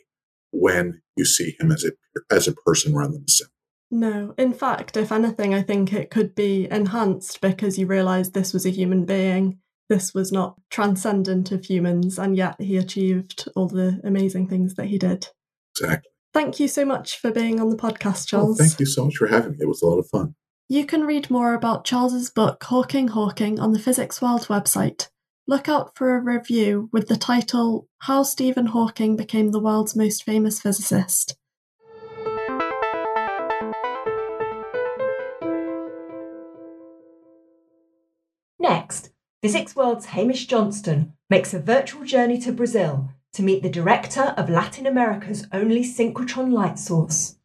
when 0.51 1.03
you 1.17 1.25
see 1.25 1.57
him 1.59 1.73
as 1.73 1.85
a 1.85 1.93
as 2.35 2.49
a 2.49 2.53
person 2.53 2.95
rather 2.95 3.13
than 3.13 3.25
a 3.27 3.31
symbol. 3.31 3.53
No, 3.95 4.35
in 4.39 4.55
fact, 4.55 4.97
if 4.97 5.13
anything, 5.13 5.55
I 5.55 5.61
think 5.61 5.93
it 5.93 6.11
could 6.11 6.35
be 6.35 6.67
enhanced 6.71 7.43
because 7.43 7.79
you 7.79 7.87
realise 7.87 8.31
this 8.31 8.55
was 8.55 8.65
a 8.65 8.71
human 8.71 9.05
being. 9.05 9.59
This 9.91 10.15
was 10.15 10.33
not 10.33 10.55
transcendent 10.71 11.53
of 11.53 11.67
humans, 11.67 12.19
and 12.19 12.35
yet 12.35 12.59
he 12.59 12.79
achieved 12.79 13.47
all 13.55 13.69
the 13.69 14.01
amazing 14.03 14.49
things 14.49 14.77
that 14.77 14.87
he 14.87 14.97
did. 14.97 15.29
Exactly. 15.77 16.09
Thank 16.33 16.59
you 16.59 16.69
so 16.69 16.87
much 16.87 17.19
for 17.19 17.31
being 17.31 17.61
on 17.61 17.69
the 17.69 17.77
podcast, 17.77 18.23
oh, 18.23 18.27
Charles. 18.29 18.61
Oh, 18.61 18.65
thank 18.65 18.81
you 18.81 18.87
so 18.87 19.05
much 19.05 19.17
for 19.19 19.27
having 19.27 19.53
me. 19.53 19.59
It 19.61 19.69
was 19.69 19.83
a 19.83 19.87
lot 19.87 19.99
of 19.99 20.09
fun. 20.09 20.37
You 20.71 20.87
can 20.87 21.03
read 21.03 21.29
more 21.29 21.53
about 21.53 21.85
Charles's 21.85 22.31
book, 22.31 22.65
Hawking 22.65 23.09
Hawking, 23.09 23.61
on 23.61 23.73
the 23.73 23.79
Physics 23.79 24.23
World 24.23 24.47
website. 24.49 25.09
Look 25.47 25.69
out 25.69 25.95
for 25.99 26.17
a 26.17 26.21
review 26.23 26.89
with 26.95 27.09
the 27.09 27.17
title 27.19 27.89
How 27.99 28.23
Stephen 28.23 28.67
Hawking 28.67 29.17
Became 29.17 29.51
the 29.51 29.61
World's 29.61 29.95
Most 29.95 30.25
Famous 30.25 30.61
Physicist. 30.61 31.37
Next, 38.63 39.11
Physics 39.43 39.75
World's 39.75 40.07
Hamish 40.07 40.47
Johnston 40.47 41.15
makes 41.29 41.53
a 41.53 41.59
virtual 41.59 42.05
journey 42.05 42.39
to 42.43 42.53
Brazil 42.53 43.11
to 43.33 43.43
meet 43.43 43.61
the 43.61 43.69
director 43.69 44.35
of 44.37 44.49
Latin 44.49 44.87
America's 44.87 45.49
only 45.53 45.83
synchrotron 45.83 46.53
light 46.53 46.79
source. 46.79 47.39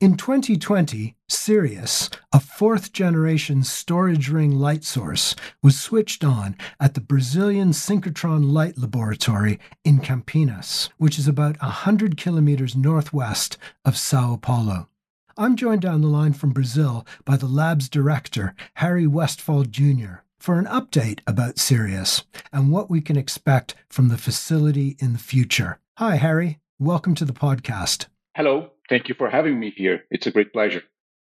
In 0.00 0.16
2020, 0.16 1.14
Sirius, 1.28 2.10
a 2.32 2.40
fourth 2.40 2.92
generation 2.92 3.62
storage 3.62 4.28
ring 4.28 4.58
light 4.58 4.82
source, 4.82 5.36
was 5.62 5.78
switched 5.78 6.24
on 6.24 6.56
at 6.80 6.94
the 6.94 7.00
Brazilian 7.00 7.70
Synchrotron 7.70 8.50
Light 8.50 8.76
Laboratory 8.76 9.60
in 9.84 10.00
Campinas, 10.00 10.88
which 10.98 11.16
is 11.16 11.28
about 11.28 11.62
100 11.62 12.16
kilometers 12.16 12.74
northwest 12.74 13.56
of 13.84 13.96
Sao 13.96 14.34
Paulo. 14.34 14.88
I'm 15.36 15.54
joined 15.54 15.82
down 15.82 16.00
the 16.00 16.08
line 16.08 16.32
from 16.32 16.50
Brazil 16.50 17.06
by 17.24 17.36
the 17.36 17.46
lab's 17.46 17.88
director, 17.88 18.56
Harry 18.74 19.06
Westfahl 19.06 19.70
Jr., 19.70 20.25
for 20.38 20.58
an 20.58 20.66
update 20.66 21.20
about 21.26 21.58
Sirius 21.58 22.24
and 22.52 22.70
what 22.70 22.90
we 22.90 23.00
can 23.00 23.16
expect 23.16 23.74
from 23.88 24.08
the 24.08 24.18
facility 24.18 24.96
in 24.98 25.12
the 25.12 25.18
future. 25.18 25.78
Hi, 25.98 26.16
Harry. 26.16 26.60
Welcome 26.78 27.14
to 27.16 27.24
the 27.24 27.32
podcast. 27.32 28.06
Hello. 28.34 28.70
Thank 28.88 29.08
you 29.08 29.14
for 29.14 29.30
having 29.30 29.58
me 29.58 29.70
here. 29.70 30.04
It's 30.10 30.26
a 30.26 30.30
great 30.30 30.52
pleasure. 30.52 30.82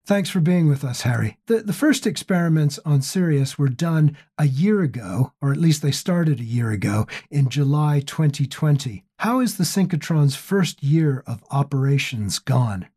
Thanks 0.06 0.30
for 0.30 0.40
being 0.40 0.68
with 0.68 0.84
us, 0.84 1.02
Harry. 1.02 1.36
The, 1.46 1.58
the 1.58 1.74
first 1.74 2.06
experiments 2.06 2.78
on 2.84 3.02
Sirius 3.02 3.58
were 3.58 3.68
done 3.68 4.16
a 4.38 4.46
year 4.46 4.80
ago, 4.80 5.34
or 5.42 5.52
at 5.52 5.58
least 5.58 5.82
they 5.82 5.90
started 5.90 6.40
a 6.40 6.44
year 6.44 6.70
ago, 6.70 7.06
in 7.30 7.50
July 7.50 8.00
2020. 8.00 9.04
How 9.18 9.40
is 9.40 9.58
the 9.58 9.64
synchrotron's 9.64 10.34
first 10.34 10.82
year 10.82 11.22
of 11.26 11.44
operations 11.50 12.38
gone? 12.38 12.88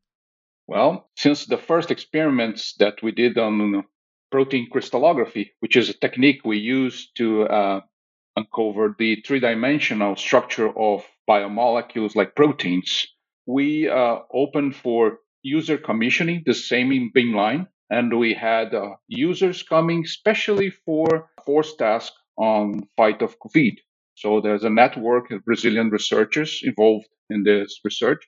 Well, 0.67 1.10
since 1.17 1.45
the 1.45 1.58
first 1.58 1.91
experiments 1.91 2.76
that 2.76 3.04
we 3.04 3.12
did 3.12 3.38
on 3.38 3.84
protein 4.32 4.67
crystallography, 4.72 5.52
which 5.60 5.76
is 5.76 5.89
a 5.89 5.94
technique 5.94 6.41
we 6.46 6.58
use 6.58 7.12
to 7.17 7.44
uh, 7.44 7.82
uncover 8.36 8.96
the 8.98 9.22
three 9.26 9.39
dimensional 9.39 10.15
structure 10.15 10.70
of 10.78 11.06
biomolecules 11.30 12.15
like 12.15 12.36
proteins, 12.36 13.08
we 13.46 13.89
uh, 13.89 14.20
opened 14.34 14.76
for 14.76 15.20
user 15.44 15.78
commissioning 15.78 16.44
the 16.46 16.54
same 16.54 16.91
in 16.91 17.12
Beamline. 17.15 17.67
And 17.89 18.17
we 18.17 18.34
had 18.34 18.74
uh, 18.74 18.91
users 19.08 19.63
coming 19.63 20.04
especially 20.06 20.70
for 20.70 21.30
force 21.46 21.76
task 21.76 22.13
on 22.38 22.88
fight 22.96 23.22
of 23.22 23.38
COVID. 23.39 23.76
So 24.15 24.39
there's 24.39 24.63
a 24.63 24.70
network 24.70 25.32
of 25.32 25.44
Brazilian 25.44 25.89
researchers 25.89 26.62
involved 26.63 27.08
in 27.30 27.44
this 27.44 27.80
research. 27.84 28.26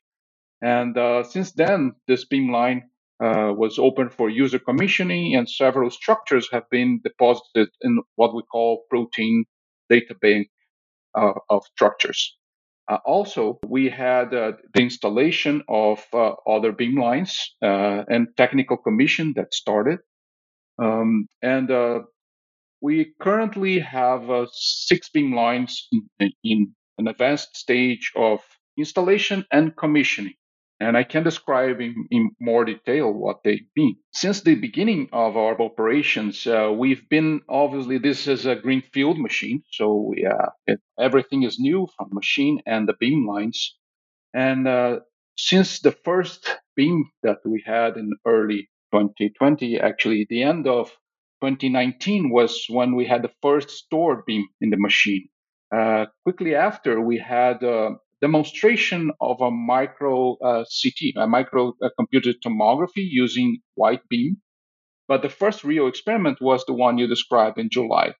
And 0.62 0.98
uh, 0.98 1.24
since 1.24 1.54
then, 1.54 1.94
this 2.08 2.26
Beamline 2.28 2.82
uh, 3.24 3.54
was 3.54 3.80
open 3.80 4.10
for 4.10 4.30
user 4.30 4.60
commissioning, 4.60 5.36
and 5.36 5.50
several 5.50 5.90
structures 5.90 6.50
have 6.52 6.70
been 6.70 7.00
deposited 7.04 7.70
in 7.82 8.02
what 8.16 8.36
we 8.36 8.42
call 8.52 8.84
protein 8.90 9.46
data 9.90 10.16
bank 10.22 10.50
uh, 11.16 11.34
of 11.50 11.64
structures. 11.76 12.38
Uh, 12.90 12.98
also, 13.06 13.60
we 13.66 13.88
had 13.88 14.34
uh, 14.34 14.52
the 14.74 14.82
installation 14.82 15.64
of 15.70 16.04
uh, 16.14 16.34
other 16.46 16.74
beamlines 16.74 17.34
uh, 17.62 18.04
and 18.10 18.28
technical 18.36 18.76
commission 18.76 19.34
that 19.38 19.54
started. 19.54 20.00
Um, 20.78 21.28
and 21.42 21.70
we 22.82 23.14
currently 23.22 23.80
have 23.80 24.50
six 24.52 25.10
beamlines 25.16 25.74
in, 26.20 26.32
in 26.44 26.74
an 26.98 27.08
advanced 27.08 27.56
stage 27.56 28.12
of 28.18 28.42
installation 28.78 29.46
and 29.52 29.78
commissioning 29.78 30.34
and 30.80 30.98
I 30.98 31.04
can 31.04 31.24
describe 31.24 31.80
in, 31.80 32.08
in, 32.12 32.32
more 32.40 32.66
detail 32.66 33.12
what 33.12 33.44
they 33.44 33.62
mean. 33.76 33.98
Since 34.12 34.42
the 34.42 34.56
beginning 34.56 35.10
of 35.14 35.38
our 35.38 35.60
operations, 35.62 36.46
uh, 36.48 36.72
we've 36.76 37.08
been 37.10 37.42
obviously 37.48 37.98
this 37.98 38.28
is 38.28 38.46
a 38.46 38.56
greenfield 38.56 39.20
machine, 39.20 39.64
so 39.72 39.96
we, 40.10 40.26
uh, 40.26 40.50
it, 40.68 40.80
everything 41.00 41.44
is 41.44 41.60
new 41.60 41.88
from 41.96 42.10
machine 42.12 42.62
and 42.66 42.88
the 42.88 42.96
beam 43.00 43.28
lines. 43.28 43.78
And 44.34 44.68
uh, 44.68 45.00
since 45.38 45.80
the 45.80 45.92
first 45.92 46.58
beam 46.76 47.06
that 47.22 47.38
we 47.46 47.64
had 47.66 47.98
in 47.98 48.12
early 48.26 48.70
2020, 48.92 49.80
actually 49.80 50.26
the 50.30 50.44
end 50.44 50.68
of 50.68 50.90
2019 51.42 52.30
was 52.30 52.66
when 52.70 52.96
we 52.96 53.06
had 53.06 53.22
the 53.22 53.32
first 53.42 53.70
stored 53.70 54.26
beam 54.26 54.48
in 54.62 54.70
the 54.70 54.78
machine. 54.78 55.28
Uh, 55.76 56.06
quickly 56.24 56.56
after, 56.56 57.02
we 57.02 57.18
had 57.18 57.64
uh, 57.64 57.92
demonstration 58.24 59.12
of 59.20 59.42
a 59.42 59.52
micro 59.52 60.38
uh, 60.38 60.64
CT, 60.64 61.00
a 61.18 61.28
micro 61.28 61.74
uh, 61.84 61.90
computed 62.00 62.36
tomography 62.42 63.06
using 63.24 63.60
white 63.76 64.08
beam. 64.10 64.38
But 65.10 65.22
the 65.22 65.36
first 65.42 65.66
real 65.66 65.88
experiment 65.88 66.38
was 66.40 66.64
the 66.66 66.74
one 66.86 66.98
you 66.98 67.08
described 67.08 67.60
in 67.60 67.70
July. 67.70 68.14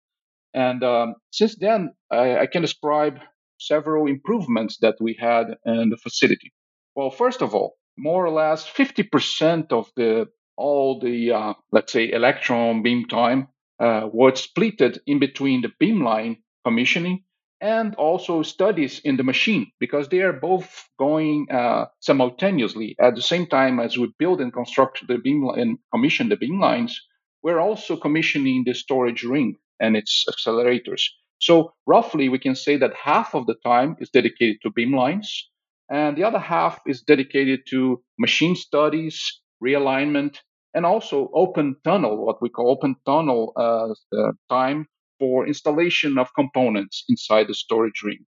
And 0.54 0.84
um, 0.84 1.16
since 1.32 1.56
then, 1.58 1.94
I, 2.12 2.40
I, 2.44 2.48
can 2.48 2.62
describe 2.62 3.16
several 3.60 4.08
improvements 4.08 4.78
that 4.82 4.96
we 5.00 5.16
had 5.18 5.46
in 5.66 5.90
the 5.90 5.98
facility. 5.98 6.52
Well, 6.96 7.10
first 7.10 7.42
of 7.42 7.56
all, 7.56 7.78
more 7.98 8.26
or 8.26 8.34
less 8.44 8.68
50% 8.68 9.72
of 9.72 9.90
the 9.96 10.28
all 10.58 11.00
the 11.00 11.32
uh, 11.32 11.54
let's 11.72 11.94
say 11.94 12.12
electron 12.12 12.84
beam 12.84 13.08
time 13.08 13.48
uh, 13.80 14.08
was 14.12 14.46
splitted 14.48 15.00
in 15.08 15.18
between 15.20 15.62
the 15.62 15.72
beamline 15.82 16.38
commissioning 16.66 17.24
and 17.62 17.96
also 17.96 18.44
studies 18.44 19.00
in 19.04 19.18
the 19.18 19.24
machine 19.24 19.72
because 19.80 20.10
they 20.10 20.22
are 20.22 20.34
both 20.34 20.90
going 21.00 21.48
uh, 21.52 21.86
simultaneously. 22.00 22.96
At 23.00 23.16
the 23.16 23.22
same 23.22 23.48
time 23.48 23.80
as 23.80 23.98
we 23.98 24.12
build 24.20 24.42
and 24.42 24.52
construct 24.52 25.08
the 25.08 25.18
beam 25.18 25.48
and 25.56 25.78
commission 25.92 26.30
the 26.30 26.38
beam 26.38 26.60
lines 26.60 27.00
we're 27.44 27.60
also 27.60 27.98
commissioning 27.98 28.64
the 28.66 28.74
storage 28.74 29.24
ring 29.24 29.58
and 29.80 29.96
its 29.96 30.26
accelerators. 30.30 31.04
So 31.40 31.74
roughly 31.86 32.30
we 32.30 32.40
can 32.40 32.56
say 32.56 32.78
that 32.78 32.94
half 32.96 33.36
of 33.36 33.46
the 33.48 33.56
time 33.66 33.98
is 34.00 34.10
dedicated 34.10 34.58
to 34.64 34.72
beam 34.72 34.96
lines 34.96 35.50
and 35.90 36.18
the 36.18 36.24
other 36.24 36.40
half 36.40 36.80
is 36.88 37.02
dedicated 37.02 37.62
to 37.70 38.02
machine 38.18 38.56
studies 38.56 39.42
realignment 39.62 40.38
and 40.74 40.86
also 40.86 41.30
open 41.34 41.76
tunnel 41.84 42.26
what 42.26 42.42
we 42.42 42.50
call 42.50 42.72
open 42.72 42.96
tunnel 43.06 43.52
uh, 43.58 43.90
uh 44.18 44.32
time 44.50 44.88
for 45.24 45.48
installation 45.48 46.18
of 46.18 46.36
components 46.36 47.06
inside 47.08 47.48
the 47.48 47.54
storage 47.54 48.02
ring. 48.04 48.26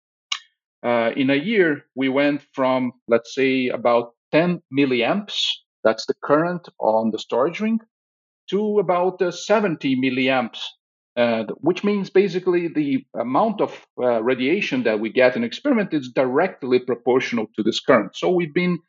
Uh, 0.82 1.10
in 1.14 1.30
a 1.30 1.36
year, 1.36 1.84
we 1.94 2.08
went 2.08 2.42
from, 2.52 2.90
let's 3.06 3.32
say, 3.32 3.68
about 3.68 4.06
10 4.32 4.60
milliamps, 4.76 5.36
that's 5.84 6.06
the 6.06 6.14
current 6.24 6.68
on 6.80 7.12
the 7.12 7.18
storage 7.20 7.60
ring, 7.60 7.78
to 8.48 8.80
about 8.80 9.22
uh, 9.22 9.30
70 9.30 10.00
milliamps, 10.04 10.58
uh, 11.16 11.44
which 11.58 11.84
means 11.84 12.10
basically 12.10 12.66
the 12.66 13.04
amount 13.14 13.60
of 13.60 13.70
uh, 14.02 14.20
radiation 14.20 14.82
that 14.82 14.98
we 14.98 15.12
get 15.12 15.36
in 15.36 15.44
experiment 15.44 15.94
is 15.94 16.10
directly 16.12 16.80
proportional 16.80 17.46
to 17.54 17.62
this 17.62 17.78
current. 17.78 18.16
So 18.16 18.30
we've 18.30 18.54
been 18.54 18.80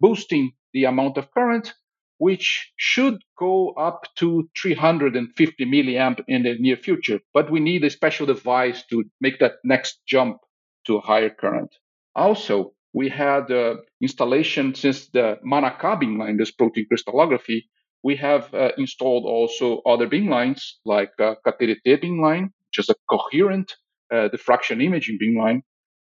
boosting 0.00 0.50
the 0.72 0.86
amount 0.86 1.18
of 1.18 1.30
current 1.30 1.72
which 2.18 2.72
should 2.76 3.18
go 3.38 3.70
up 3.70 4.06
to 4.16 4.48
350 4.60 5.64
milliamp 5.64 6.20
in 6.28 6.42
the 6.42 6.56
near 6.58 6.76
future. 6.76 7.20
But 7.32 7.50
we 7.50 7.60
need 7.60 7.84
a 7.84 7.90
special 7.90 8.26
device 8.26 8.84
to 8.90 9.04
make 9.20 9.38
that 9.38 9.54
next 9.64 10.00
jump 10.06 10.38
to 10.86 10.96
a 10.96 11.00
higher 11.00 11.30
current. 11.30 11.74
Also, 12.14 12.72
we 12.92 13.08
had 13.08 13.50
uh, 13.50 13.76
installation 14.00 14.74
since 14.74 15.08
the 15.08 15.38
Manacá 15.46 16.00
beamline, 16.00 16.38
this 16.38 16.50
protein 16.50 16.86
crystallography. 16.88 17.68
We 18.02 18.16
have 18.16 18.52
uh, 18.54 18.72
installed 18.78 19.24
also 19.24 19.80
other 19.86 20.08
beamlines 20.08 20.62
like 20.84 21.12
uh, 21.20 21.34
Cateretê 21.46 22.02
beamline, 22.02 22.50
which 22.66 22.78
is 22.78 22.88
a 22.88 22.94
coherent 23.08 23.74
uh, 24.12 24.28
diffraction 24.28 24.80
imaging 24.80 25.18
beamline, 25.22 25.62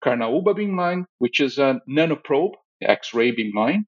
Carnaúba 0.03 0.55
beamline, 0.55 1.05
which 1.17 1.39
is 1.39 1.57
a 1.57 1.81
nanoprobe 1.89 2.53
X-ray 2.81 3.35
beamline, 3.35 3.83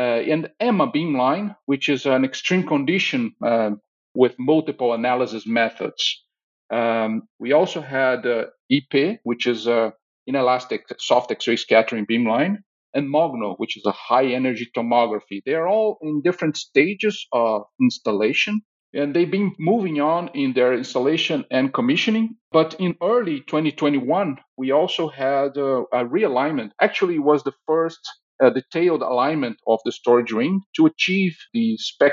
and 0.00 0.50
EMA 0.60 0.90
beamline, 0.92 1.56
which 1.66 1.88
is 1.88 2.06
an 2.06 2.24
extreme 2.24 2.66
condition 2.66 3.34
uh, 3.44 3.70
with 4.14 4.34
multiple 4.38 4.92
analysis 4.94 5.46
methods. 5.46 6.24
Um, 6.72 7.22
we 7.38 7.52
also 7.52 7.80
had 7.80 8.26
uh, 8.26 8.46
IPÊ, 8.72 9.18
which 9.24 9.46
is 9.46 9.66
a 9.66 9.92
inelastic 10.26 10.84
soft 10.98 11.30
X-ray 11.30 11.56
scattering 11.56 12.06
beamline, 12.06 12.58
and 12.94 13.08
MOGNO, 13.08 13.54
which 13.56 13.76
is 13.76 13.84
a 13.86 13.92
high 13.92 14.26
energy 14.26 14.70
tomography. 14.76 15.42
They 15.44 15.54
are 15.54 15.68
all 15.68 15.98
in 16.02 16.22
different 16.22 16.56
stages 16.56 17.26
of 17.32 17.62
installation, 17.80 18.62
and 18.94 19.14
they've 19.14 19.30
been 19.30 19.54
moving 19.58 20.00
on 20.00 20.28
in 20.34 20.52
their 20.52 20.74
installation 20.74 21.44
and 21.50 21.72
commissioning. 21.72 22.36
But 22.52 22.74
in 22.78 22.96
early 23.02 23.40
2021, 23.40 24.36
we 24.56 24.70
also 24.70 25.08
had 25.08 25.56
uh, 25.56 25.84
a 25.92 26.04
realignment. 26.04 26.70
Actually, 26.80 27.18
was 27.18 27.42
the 27.42 27.54
first 27.66 28.00
uh, 28.42 28.50
detailed 28.50 29.02
alignment 29.02 29.56
of 29.66 29.78
the 29.84 29.92
storage 29.92 30.32
ring 30.32 30.60
to 30.76 30.86
achieve 30.86 31.36
the 31.54 31.76
spec 31.78 32.12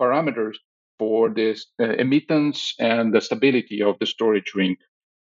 parameters 0.00 0.56
for 0.98 1.30
this 1.30 1.66
uh, 1.80 1.84
emittance 1.98 2.74
and 2.78 3.14
the 3.14 3.20
stability 3.20 3.82
of 3.82 3.98
the 3.98 4.06
storage 4.06 4.52
ring. 4.54 4.76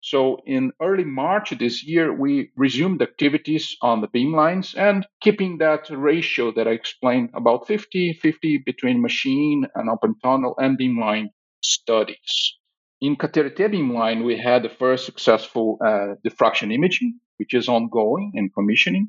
So 0.01 0.39
in 0.45 0.73
early 0.81 1.05
March 1.05 1.57
this 1.57 1.81
year, 1.87 2.13
we 2.13 2.51
resumed 2.57 3.01
activities 3.01 3.77
on 3.81 4.01
the 4.01 4.09
beamlines 4.09 4.77
and 4.77 5.07
keeping 5.21 5.59
that 5.59 5.89
ratio 5.89 6.51
that 6.51 6.67
I 6.67 6.71
explained 6.71 7.29
about 7.33 7.67
50 7.67 8.11
50 8.21 8.57
between 8.65 9.01
machine 9.01 9.65
and 9.75 9.89
open 9.89 10.15
tunnel 10.21 10.55
and 10.57 10.77
beamline 10.77 11.29
studies. 11.61 12.57
In 12.99 13.15
Cateretê 13.15 13.69
beamline, 13.69 14.25
we 14.25 14.37
had 14.37 14.63
the 14.63 14.69
first 14.69 15.05
successful 15.05 15.77
uh, 15.85 16.15
diffraction 16.21 16.73
imaging, 16.73 17.19
which 17.37 17.53
is 17.53 17.69
ongoing 17.69 18.33
and 18.35 18.53
commissioning. 18.53 19.07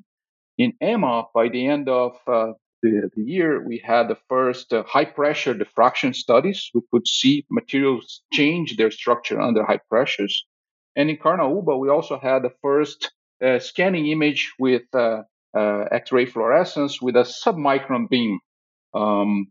In 0.56 0.72
EMA, 0.80 1.24
by 1.34 1.48
the 1.48 1.66
end 1.66 1.88
of 1.88 2.16
uh, 2.26 2.52
the, 2.82 3.10
the, 3.16 3.22
year, 3.22 3.66
we 3.66 3.82
had 3.84 4.08
the 4.08 4.18
first 4.28 4.72
uh, 4.72 4.84
high 4.84 5.04
pressure 5.04 5.54
diffraction 5.54 6.14
studies. 6.14 6.70
We 6.74 6.82
could 6.92 7.08
see 7.08 7.44
materials 7.50 8.22
change 8.32 8.76
their 8.76 8.90
structure 8.90 9.40
under 9.40 9.64
high 9.64 9.80
pressures. 9.88 10.46
And 10.94 11.10
in 11.10 11.16
Carnaúba, 11.16 11.78
we 11.78 11.88
also 11.88 12.18
had 12.18 12.42
the 12.42 12.52
first 12.62 13.10
uh, 13.44 13.58
scanning 13.58 14.06
image 14.06 14.52
with 14.58 14.82
uh, 14.94 15.22
uh, 15.56 15.84
X-ray 15.90 16.26
fluorescence 16.26 17.02
with 17.02 17.16
a 17.16 17.24
submicron 17.24 18.08
beam. 18.08 18.38
Um, 18.94 19.48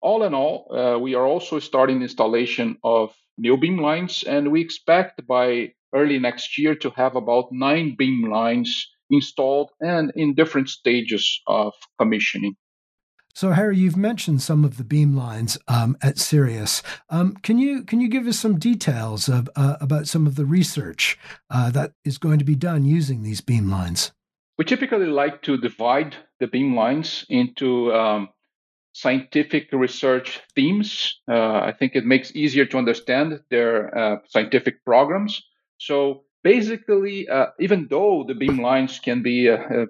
all 0.00 0.22
in 0.22 0.34
all, 0.34 0.72
uh, 0.72 0.98
we 0.98 1.14
are 1.14 1.26
also 1.26 1.58
starting 1.58 2.02
installation 2.02 2.76
of 2.84 3.12
new 3.36 3.56
beam 3.56 3.78
lines, 3.78 4.22
and 4.22 4.52
we 4.52 4.60
expect 4.60 5.26
by 5.26 5.72
early 5.92 6.18
next 6.18 6.58
year 6.58 6.74
to 6.76 6.90
have 6.90 7.16
about 7.16 7.48
nine 7.50 7.96
beam 7.98 8.30
lines 8.30 8.86
installed 9.10 9.70
and 9.80 10.12
in 10.14 10.34
different 10.34 10.68
stages 10.68 11.40
of 11.46 11.72
commissioning. 11.98 12.56
So, 13.34 13.52
Harry, 13.52 13.76
you've 13.78 13.96
mentioned 13.96 14.42
some 14.42 14.64
of 14.64 14.78
the 14.78 14.84
beam 14.84 15.16
lines 15.16 15.56
um, 15.68 15.96
at 16.02 16.18
Sirius. 16.18 16.82
Um, 17.08 17.36
can 17.42 17.56
you 17.58 17.84
can 17.84 18.00
you 18.00 18.08
give 18.08 18.26
us 18.26 18.36
some 18.36 18.58
details 18.58 19.28
of, 19.28 19.48
uh, 19.54 19.76
about 19.80 20.08
some 20.08 20.26
of 20.26 20.34
the 20.34 20.44
research 20.44 21.16
uh, 21.48 21.70
that 21.70 21.92
is 22.04 22.18
going 22.18 22.40
to 22.40 22.44
be 22.44 22.56
done 22.56 22.84
using 22.84 23.22
these 23.22 23.40
beam 23.40 23.70
lines? 23.70 24.10
We 24.58 24.64
typically 24.64 25.06
like 25.06 25.42
to 25.42 25.56
divide 25.56 26.16
the 26.40 26.48
beam 26.48 26.74
lines 26.74 27.24
into 27.28 27.94
um, 27.94 28.30
scientific 28.92 29.68
research 29.70 30.40
themes. 30.56 31.20
Uh, 31.30 31.60
I 31.60 31.72
think 31.78 31.94
it 31.94 32.04
makes 32.04 32.34
easier 32.34 32.66
to 32.66 32.78
understand 32.78 33.38
their 33.50 33.96
uh, 33.96 34.16
scientific 34.26 34.84
programs. 34.84 35.40
So 35.78 36.24
basically, 36.42 37.28
uh, 37.28 37.46
even 37.60 37.88
though 37.90 38.24
the 38.26 38.34
beam 38.34 38.60
lines 38.60 38.98
can 38.98 39.22
be, 39.22 39.48
uh, 39.48 39.56
uh, 39.56 39.86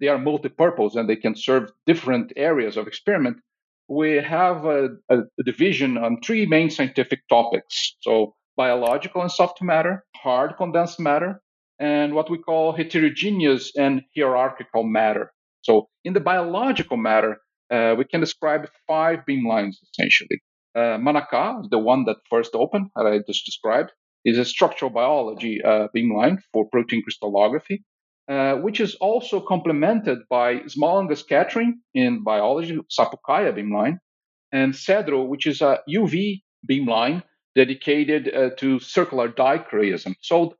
they 0.00 0.08
are 0.08 0.18
multi-purpose 0.18 0.96
and 0.96 1.08
they 1.08 1.16
can 1.16 1.34
serve 1.36 1.70
different 1.86 2.32
areas 2.36 2.76
of 2.76 2.86
experiment, 2.86 3.36
we 3.88 4.16
have 4.16 4.64
a, 4.64 4.88
a, 5.10 5.18
division 5.44 5.98
on 5.98 6.18
three 6.24 6.46
main 6.46 6.70
scientific 6.70 7.20
topics. 7.28 7.96
So 8.00 8.34
biological 8.56 9.22
and 9.22 9.30
soft 9.30 9.62
matter, 9.62 10.04
hard 10.16 10.56
condensed 10.56 11.00
matter, 11.00 11.40
and 11.78 12.14
what 12.14 12.30
we 12.30 12.38
call 12.38 12.72
heterogeneous 12.72 13.72
and 13.76 14.02
hierarchical 14.16 14.84
matter. 14.84 15.32
So 15.62 15.88
in 16.04 16.12
the 16.12 16.20
biological 16.20 16.96
matter, 16.96 17.38
uh, 17.70 17.94
we 17.96 18.04
can 18.04 18.20
describe 18.20 18.68
five 18.86 19.24
beam 19.26 19.46
lines 19.46 19.80
essentially. 19.82 20.40
Uh, 20.74 20.96
Manacá, 20.98 21.62
the 21.70 21.78
one 21.78 22.04
that 22.04 22.16
first 22.30 22.54
opened, 22.54 22.88
that 22.96 23.06
I 23.06 23.18
just 23.26 23.44
described, 23.44 23.92
is 24.24 24.38
a 24.38 24.44
structural 24.44 24.90
biology 24.90 25.62
uh, 25.62 25.88
beamline 25.96 26.38
for 26.52 26.68
protein 26.68 27.02
crystallography, 27.02 27.82
uh, 28.28 28.54
which 28.56 28.80
is 28.80 28.94
also 28.96 29.40
complemented 29.40 30.18
by 30.30 30.60
small 30.66 31.00
angle 31.00 31.16
scattering 31.16 31.80
in 31.94 32.22
biology, 32.22 32.78
Sapucaia 32.90 33.52
beamline, 33.52 33.98
and 34.52 34.72
CEDRO, 34.72 35.26
which 35.26 35.46
is 35.46 35.60
a 35.60 35.80
UV 35.88 36.42
beamline 36.70 37.22
dedicated 37.54 38.34
uh, 38.34 38.50
to 38.58 38.78
circular 38.80 39.28
dichroism. 39.28 40.14
So 40.22 40.54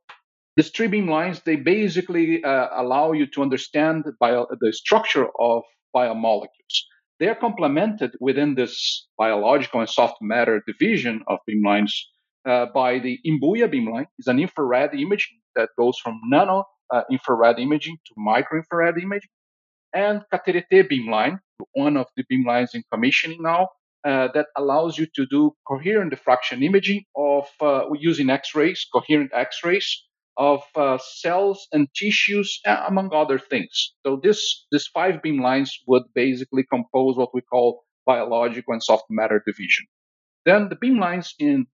these 0.55 0.69
three 0.69 0.87
beamlines, 0.87 1.43
they 1.43 1.55
basically 1.55 2.43
uh, 2.43 2.67
allow 2.73 3.13
you 3.13 3.25
to 3.27 3.41
understand 3.41 4.05
bio- 4.19 4.47
the 4.59 4.71
structure 4.73 5.27
of 5.39 5.63
biomolecules. 5.95 6.75
They 7.19 7.27
are 7.27 7.35
complemented 7.35 8.11
within 8.19 8.55
this 8.55 9.07
biological 9.17 9.79
and 9.79 9.89
soft 9.89 10.17
matter 10.21 10.61
division 10.67 11.23
of 11.27 11.39
beamlines 11.49 11.93
uh, 12.45 12.67
by 12.73 12.99
the 12.99 13.19
Imbuia 13.25 13.67
beamline. 13.73 14.07
It's 14.17 14.27
an 14.27 14.39
infrared 14.39 14.93
imaging 14.93 15.39
that 15.55 15.69
goes 15.77 15.97
from 16.03 16.19
nano 16.25 16.65
uh, 16.93 17.03
infrared 17.11 17.59
imaging 17.59 17.97
to 18.07 18.13
micro 18.17 18.59
infrared 18.59 18.97
imaging. 18.97 19.29
And 19.93 20.21
Cateretê 20.33 20.87
beamline, 20.91 21.39
one 21.73 21.97
of 21.97 22.07
the 22.15 22.23
beamlines 22.31 22.73
in 22.73 22.83
commissioning 22.91 23.41
now, 23.41 23.69
uh, 24.05 24.27
that 24.33 24.47
allows 24.57 24.97
you 24.97 25.07
to 25.15 25.25
do 25.27 25.55
coherent 25.67 26.09
diffraction 26.09 26.61
imaging 26.61 27.03
of 27.15 27.47
uh, 27.61 27.85
using 27.97 28.29
X-rays, 28.29 28.85
coherent 28.91 29.31
X-rays 29.33 30.03
of 30.35 30.63
uh, 30.75 30.97
cells 30.97 31.67
and 31.71 31.87
tissues, 31.95 32.59
among 32.65 33.13
other 33.13 33.39
things. 33.39 33.93
So 34.05 34.19
this 34.21 34.65
this 34.71 34.87
five 34.87 35.21
beam 35.21 35.41
lines 35.41 35.79
would 35.87 36.03
basically 36.15 36.63
compose 36.63 37.15
what 37.15 37.33
we 37.33 37.41
call 37.41 37.83
biological 38.05 38.73
and 38.73 38.83
soft 38.83 39.05
matter 39.09 39.41
division. 39.45 39.85
Then 40.45 40.69
the 40.69 40.75
beam 40.75 40.99
lines 40.99 41.35
in 41.39 41.67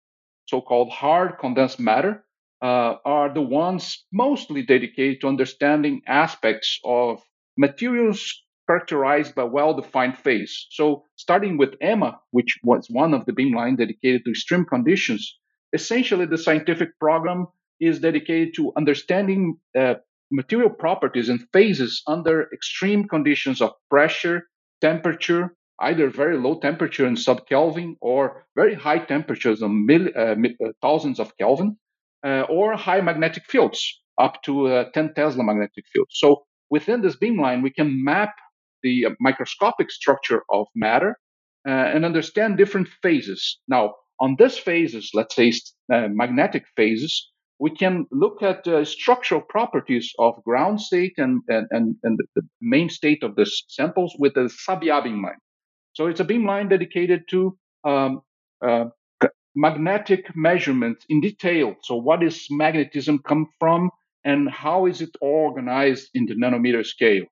so-called 0.50 0.90
hard 0.90 1.38
condensed 1.38 1.80
matter, 1.80 2.24
uh, 2.62 2.94
are 3.04 3.32
the 3.32 3.40
ones 3.40 4.04
mostly 4.12 4.62
dedicated 4.62 5.20
to 5.20 5.28
understanding 5.28 6.02
aspects 6.06 6.78
of 6.84 7.22
materials 7.56 8.20
characterized 8.68 9.34
by 9.34 9.44
well-defined 9.44 10.16
phase. 10.18 10.66
So 10.70 11.04
starting 11.16 11.56
with 11.56 11.74
EMA, 11.82 12.20
which 12.30 12.58
was 12.62 12.86
one 12.90 13.14
of 13.14 13.24
the 13.26 13.32
beamline 13.32 13.76
dedicated 13.78 14.24
to 14.24 14.30
extreme 14.30 14.64
conditions, 14.64 15.38
essentially 15.72 16.26
the 16.26 16.38
scientific 16.38 16.90
program 17.00 17.46
is 17.80 18.00
dedicated 18.00 18.54
to 18.56 18.72
understanding 18.76 19.56
uh, 19.78 19.94
material 20.30 20.70
properties 20.70 21.28
and 21.28 21.40
phases 21.52 22.02
under 22.06 22.48
extreme 22.52 23.08
conditions 23.08 23.60
of 23.60 23.72
pressure, 23.90 24.42
temperature, 24.80 25.56
either 25.80 26.10
very 26.10 26.36
low 26.36 26.58
temperature 26.60 27.06
in 27.06 27.16
sub 27.16 27.46
Kelvin 27.48 27.96
or 28.00 28.44
very 28.54 28.74
high 28.74 28.98
temperatures 28.98 29.62
of 29.62 29.70
mil, 29.70 30.08
uh, 30.16 30.34
uh, 30.34 30.72
thousands 30.82 31.18
of 31.18 31.36
Kelvin, 31.38 31.76
uh, 32.24 32.42
or 32.48 32.76
high 32.76 33.00
magnetic 33.00 33.44
fields 33.46 34.02
up 34.20 34.42
to 34.42 34.66
uh, 34.66 34.84
10 34.92 35.14
Tesla 35.14 35.42
magnetic 35.42 35.84
field. 35.92 36.08
So 36.10 36.44
within 36.68 37.00
this 37.00 37.16
beamline, 37.16 37.62
we 37.62 37.70
can 37.70 38.04
map 38.04 38.34
the 38.82 39.06
uh, 39.06 39.10
microscopic 39.20 39.90
structure 39.90 40.42
of 40.50 40.66
matter 40.74 41.18
uh, 41.66 41.70
and 41.70 42.04
understand 42.04 42.58
different 42.58 42.88
phases. 43.02 43.58
Now, 43.68 43.94
on 44.20 44.36
these 44.38 44.58
phases, 44.58 45.10
let's 45.14 45.34
say 45.34 45.52
magnetic 45.88 46.64
phases, 46.76 47.30
we 47.60 47.70
can 47.70 48.06
look 48.10 48.42
at 48.42 48.66
uh, 48.66 48.84
structural 48.84 49.42
properties 49.42 50.12
of 50.18 50.42
ground 50.44 50.80
state 50.80 51.12
and, 51.18 51.42
and, 51.48 51.66
and, 51.70 51.94
and, 52.02 52.18
the 52.34 52.42
main 52.62 52.88
state 52.88 53.22
of 53.22 53.36
the 53.36 53.46
samples 53.68 54.14
with 54.18 54.32
the 54.34 54.50
Sabiá 54.66 55.04
beamline. 55.04 55.40
So 55.92 56.06
it's 56.06 56.20
a 56.20 56.24
beamline 56.24 56.70
dedicated 56.70 57.28
to 57.30 57.56
um, 57.84 58.22
uh, 58.64 58.86
magnetic 59.54 60.34
measurements 60.34 61.04
in 61.08 61.20
detail. 61.20 61.74
So 61.82 61.96
what 61.96 62.22
is 62.22 62.46
magnetism 62.50 63.20
come 63.20 63.48
from 63.58 63.90
and 64.24 64.50
how 64.50 64.86
is 64.86 65.00
it 65.00 65.10
organized 65.20 66.10
in 66.14 66.26
the 66.26 66.34
nanometer 66.34 66.84
scale? 66.84 67.24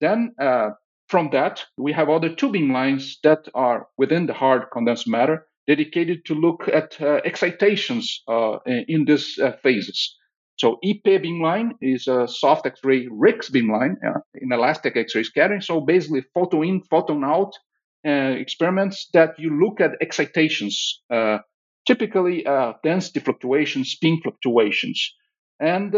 Then 0.00 0.34
uh, 0.40 0.70
from 1.08 1.30
that, 1.32 1.64
we 1.76 1.92
have 1.92 2.08
other 2.08 2.34
two 2.34 2.50
beamlines 2.50 3.14
that 3.22 3.48
are 3.54 3.88
within 3.96 4.26
the 4.26 4.34
hard 4.34 4.66
condensed 4.72 5.08
matter 5.08 5.46
dedicated 5.66 6.24
to 6.26 6.34
look 6.34 6.68
at 6.68 7.00
uh, 7.00 7.20
excitations 7.24 8.22
uh, 8.28 8.58
in 8.66 9.04
these 9.04 9.38
uh, 9.38 9.52
phases. 9.62 10.16
So 10.56 10.78
EP 10.82 11.02
beamline 11.04 11.72
is 11.82 12.08
a 12.08 12.26
soft 12.26 12.66
X-ray 12.66 13.08
RIX 13.10 13.50
beamline 13.50 13.96
uh, 14.06 14.20
in 14.34 14.52
elastic 14.52 14.96
X-ray 14.96 15.24
scattering. 15.24 15.60
So 15.60 15.80
basically, 15.80 16.24
photon 16.32 16.64
in, 16.64 16.82
photon 16.82 17.24
out 17.24 17.52
experiments 18.06 19.08
that 19.12 19.38
you 19.38 19.58
look 19.58 19.80
at 19.80 19.92
excitations, 20.00 21.02
uh, 21.10 21.38
typically 21.86 22.44
density 22.84 23.20
fluctuations, 23.20 23.90
spin 23.90 24.20
fluctuations, 24.22 25.14
and 25.60 25.94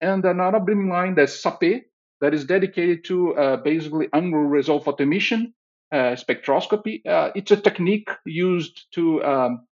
and 0.00 0.24
another 0.24 0.60
beamline 0.60 1.16
that's 1.16 1.42
SAPÊ 1.42 1.82
that 2.20 2.34
is 2.34 2.44
dedicated 2.44 3.04
to 3.04 3.60
basically 3.64 4.08
angular 4.12 4.46
resolve 4.46 4.88
emission 4.98 5.52
uh, 5.92 6.14
spectroscopy. 6.14 7.04
Uh, 7.06 7.30
it's 7.34 7.50
a 7.50 7.56
technique 7.56 8.10
used 8.24 8.86
to 8.94 9.22
um, 9.24 9.66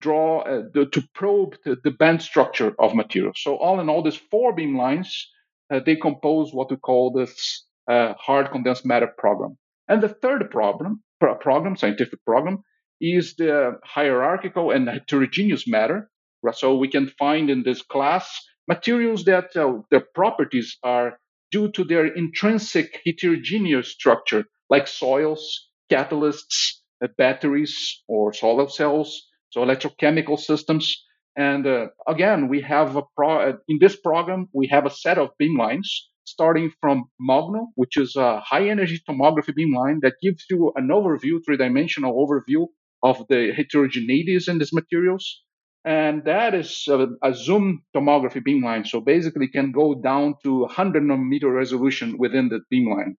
draw 0.00 0.40
uh, 0.40 0.62
the, 0.72 0.86
to 0.86 1.02
probe 1.14 1.56
the, 1.64 1.76
the, 1.84 1.90
band 1.90 2.22
structure 2.22 2.74
of 2.78 2.94
materials. 2.94 3.38
So 3.42 3.56
all 3.56 3.80
in 3.80 3.88
all, 3.88 4.02
these 4.02 4.20
four 4.30 4.54
beam 4.54 4.76
lines 4.76 5.28
uh, 5.70 5.80
they 5.84 5.96
compose 5.96 6.52
what 6.52 6.70
we 6.70 6.76
call 6.76 7.12
this 7.12 7.66
uh, 7.90 8.14
hard 8.18 8.50
condensed 8.50 8.86
matter 8.86 9.12
program. 9.18 9.58
And 9.88 10.02
the 10.02 10.08
third 10.08 10.50
problem, 10.50 11.02
pro- 11.20 11.36
program, 11.36 11.76
scientific 11.76 12.24
program, 12.24 12.58
is 13.00 13.36
the 13.36 13.78
hierarchical 13.84 14.70
and 14.70 14.88
heterogeneous 14.88 15.66
matter. 15.68 16.10
So 16.52 16.76
we 16.76 16.88
can 16.88 17.08
find 17.18 17.50
in 17.50 17.62
this 17.64 17.82
class 17.82 18.28
materials 18.68 19.24
that 19.24 19.56
uh, 19.56 19.80
their 19.90 20.04
properties 20.14 20.76
are 20.82 21.18
due 21.50 21.70
to 21.72 21.84
their 21.84 22.06
intrinsic 22.06 23.00
heterogeneous 23.04 23.90
structure 23.90 24.44
like 24.70 24.86
soils, 24.86 25.68
catalysts, 25.90 26.74
uh, 27.02 27.08
batteries, 27.16 28.02
or 28.06 28.32
solar 28.32 28.68
cells, 28.68 29.26
so 29.50 29.62
electrochemical 29.62 30.38
systems. 30.38 31.04
And 31.36 31.66
uh, 31.66 31.86
again, 32.06 32.48
we 32.48 32.60
have 32.62 32.96
a 32.96 33.02
pro- 33.16 33.50
uh, 33.50 33.56
in 33.68 33.78
this 33.80 33.96
program 33.96 34.48
we 34.52 34.68
have 34.68 34.86
a 34.86 34.90
set 34.90 35.18
of 35.18 35.30
beamlines 35.40 35.88
starting 36.28 36.72
from 36.80 37.04
Mogno, 37.20 37.66
which 37.74 37.96
is 37.96 38.16
a 38.16 38.40
high 38.40 38.68
energy 38.68 39.00
tomography 39.08 39.52
beamline 39.58 40.00
that 40.02 40.14
gives 40.22 40.44
you 40.50 40.72
an 40.76 40.88
overview, 40.88 41.40
three 41.44 41.56
dimensional 41.56 42.14
overview 42.14 42.66
of 43.02 43.26
the 43.28 43.52
heterogeneities 43.56 44.48
in 44.48 44.58
these 44.58 44.72
materials. 44.72 45.42
And 45.84 46.24
that 46.24 46.54
is 46.54 46.84
a, 46.88 47.06
a, 47.22 47.32
zoom 47.32 47.82
tomography 47.96 48.42
beamline. 48.46 48.86
So 48.86 49.00
basically 49.00 49.48
can 49.48 49.72
go 49.72 49.94
down 49.94 50.34
to 50.42 50.60
100 50.60 51.02
nanometer 51.02 51.54
resolution 51.54 52.18
within 52.18 52.48
the 52.48 52.60
beamline. 52.72 53.14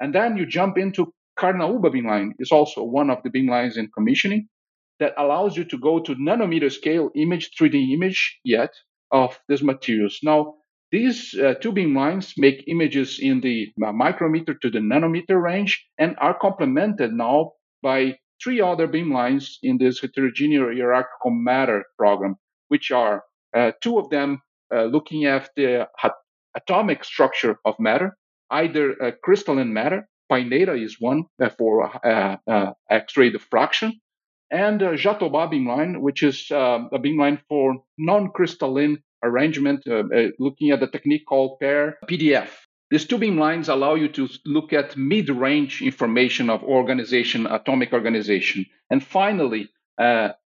And 0.00 0.14
then 0.14 0.36
you 0.36 0.46
jump 0.46 0.78
into 0.78 1.12
Carnaúba 1.38 1.92
beamline 1.92 2.32
is 2.38 2.52
also 2.52 2.84
one 2.84 3.10
of 3.10 3.22
the 3.24 3.30
beamlines 3.30 3.76
in 3.76 3.88
commissioning 3.88 4.48
that 5.00 5.14
allows 5.18 5.56
you 5.56 5.64
to 5.64 5.78
go 5.78 5.98
to 5.98 6.14
nanometer 6.14 6.70
scale 6.70 7.10
image, 7.16 7.50
3D 7.58 7.92
image 7.92 8.38
yet 8.44 8.72
of 9.10 9.38
these 9.48 9.62
materials. 9.62 10.20
Now, 10.22 10.54
these 10.94 11.34
uh, 11.34 11.54
two 11.62 11.72
beamlines 11.72 12.34
make 12.36 12.64
images 12.68 13.18
in 13.20 13.40
the 13.40 13.56
uh, 13.84 13.92
micrometer 13.92 14.54
to 14.62 14.70
the 14.70 14.78
nanometer 14.78 15.42
range 15.42 15.72
and 15.98 16.14
are 16.18 16.38
complemented 16.46 17.12
now 17.12 17.38
by 17.82 18.16
three 18.42 18.60
other 18.60 18.86
beamlines 18.86 19.46
in 19.62 19.78
this 19.78 20.00
heterogeneous 20.00 20.76
hierarchical 20.76 21.32
matter 21.32 21.84
program, 21.98 22.36
which 22.68 22.92
are 22.92 23.24
uh, 23.56 23.72
two 23.82 23.98
of 23.98 24.08
them 24.10 24.40
uh, 24.72 24.84
looking 24.84 25.24
at 25.24 25.50
the 25.56 25.86
atomic 26.54 27.02
structure 27.02 27.58
of 27.64 27.74
matter, 27.80 28.16
either 28.50 28.94
crystalline 29.24 29.72
matter, 29.72 30.06
PINATA 30.30 30.82
is 30.82 31.00
one 31.00 31.24
uh, 31.42 31.48
for 31.50 31.84
uh, 32.06 32.36
uh, 32.48 32.72
X-ray 32.90 33.30
diffraction, 33.30 34.00
and 34.50 34.82
uh, 34.82 34.92
Jatobá 34.92 35.50
beamline, 35.52 36.00
which 36.00 36.22
is 36.22 36.50
um, 36.50 36.88
a 36.92 36.98
beamline 36.98 37.40
for 37.48 37.76
non-crystalline 37.98 39.02
arrangement, 39.24 39.84
uh, 39.88 40.04
uh, 40.14 40.28
looking 40.38 40.70
at 40.70 40.80
the 40.80 40.86
technique 40.86 41.26
called 41.26 41.58
pair 41.60 41.98
PDF. 42.08 42.48
These 42.90 43.06
two 43.06 43.18
beamlines 43.18 43.68
allow 43.68 43.94
you 43.94 44.08
to 44.08 44.28
look 44.44 44.72
at 44.72 44.96
mid-range 44.96 45.82
information 45.82 46.50
of 46.50 46.62
organization, 46.62 47.46
atomic 47.46 47.92
organization. 47.92 48.66
And 48.90 49.02
finally, 49.02 49.68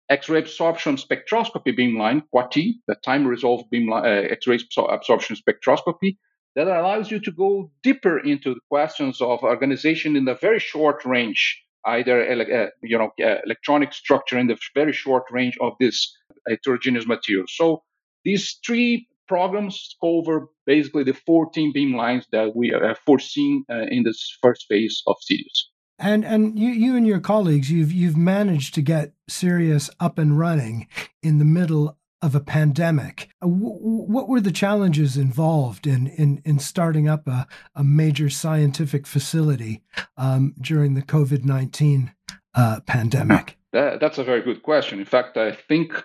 X-ray 0.09 0.39
absorption 0.39 0.95
spectroscopy 0.95 1.77
beamline, 1.77 2.23
QUATI, 2.33 2.75
the 2.87 2.95
time-resolved 2.95 3.65
beamline, 3.73 4.31
X-ray 4.31 4.59
absorption 4.77 5.35
spectroscopy, 5.35 6.15
that 6.57 6.67
allows 6.67 7.11
you 7.11 7.19
to 7.19 7.31
go 7.31 7.69
deeper 7.83 8.17
into 8.17 8.55
the 8.55 8.59
questions 8.69 9.21
of 9.21 9.43
organization 9.43 10.15
in 10.15 10.25
the 10.25 10.33
very 10.33 10.59
short 10.59 11.05
range, 11.05 11.63
either 11.85 12.17
uh, 12.19 12.69
you 12.81 12.97
know 12.97 13.11
uh, 13.23 13.35
electronic 13.45 13.93
structure 13.93 14.39
in 14.39 14.47
the 14.47 14.57
very 14.73 14.91
short 14.91 15.25
range 15.29 15.55
of 15.61 15.73
this 15.79 16.17
heterogeneous 16.47 17.05
material. 17.05 17.45
So 17.47 17.83
these 18.27 18.59
three 18.65 19.07
programs 19.29 19.95
cover 20.01 20.49
basically 20.65 21.03
the 21.03 21.13
14 21.13 21.71
beam 21.73 21.95
lines 21.95 22.25
that 22.33 22.55
we 22.55 22.69
have 22.69 22.97
foreseen 23.05 23.63
uh, 23.71 23.85
in 23.89 24.03
this 24.03 24.37
first 24.41 24.65
phase 24.67 25.01
of 25.07 25.15
Sirius. 25.21 25.69
And 25.99 26.25
and 26.25 26.59
you 26.59 26.69
you 26.69 26.95
and 26.95 27.07
your 27.07 27.21
colleagues 27.21 27.71
you've 27.71 27.91
you've 27.91 28.17
managed 28.17 28.75
to 28.75 28.81
get 28.81 29.13
Sirius 29.27 29.89
up 29.99 30.19
and 30.19 30.37
running 30.37 30.87
in 31.23 31.39
the 31.39 31.45
middle 31.45 31.97
of 32.21 32.35
a 32.35 32.39
pandemic. 32.39 33.29
Uh, 33.41 33.47
what 33.47 34.27
were 34.27 34.41
the 34.41 34.51
challenges 34.51 35.17
involved 35.17 35.87
in 35.87 36.07
in, 36.07 36.41
in 36.45 36.59
starting 36.59 37.07
up 37.07 37.27
a, 37.27 37.47
a 37.75 37.83
major 37.83 38.29
scientific 38.29 39.07
facility 39.07 39.81
um, 40.17 40.53
during 40.61 40.93
the 40.93 41.01
COVID 41.01 41.45
nineteen 41.45 42.13
uh, 42.53 42.81
pandemic? 42.85 43.57
That, 43.73 43.99
that's 43.99 44.17
a 44.19 44.23
very 44.23 44.41
good 44.41 44.61
question. 44.63 44.99
In 44.99 45.05
fact, 45.05 45.37
I 45.37 45.51
think 45.51 46.03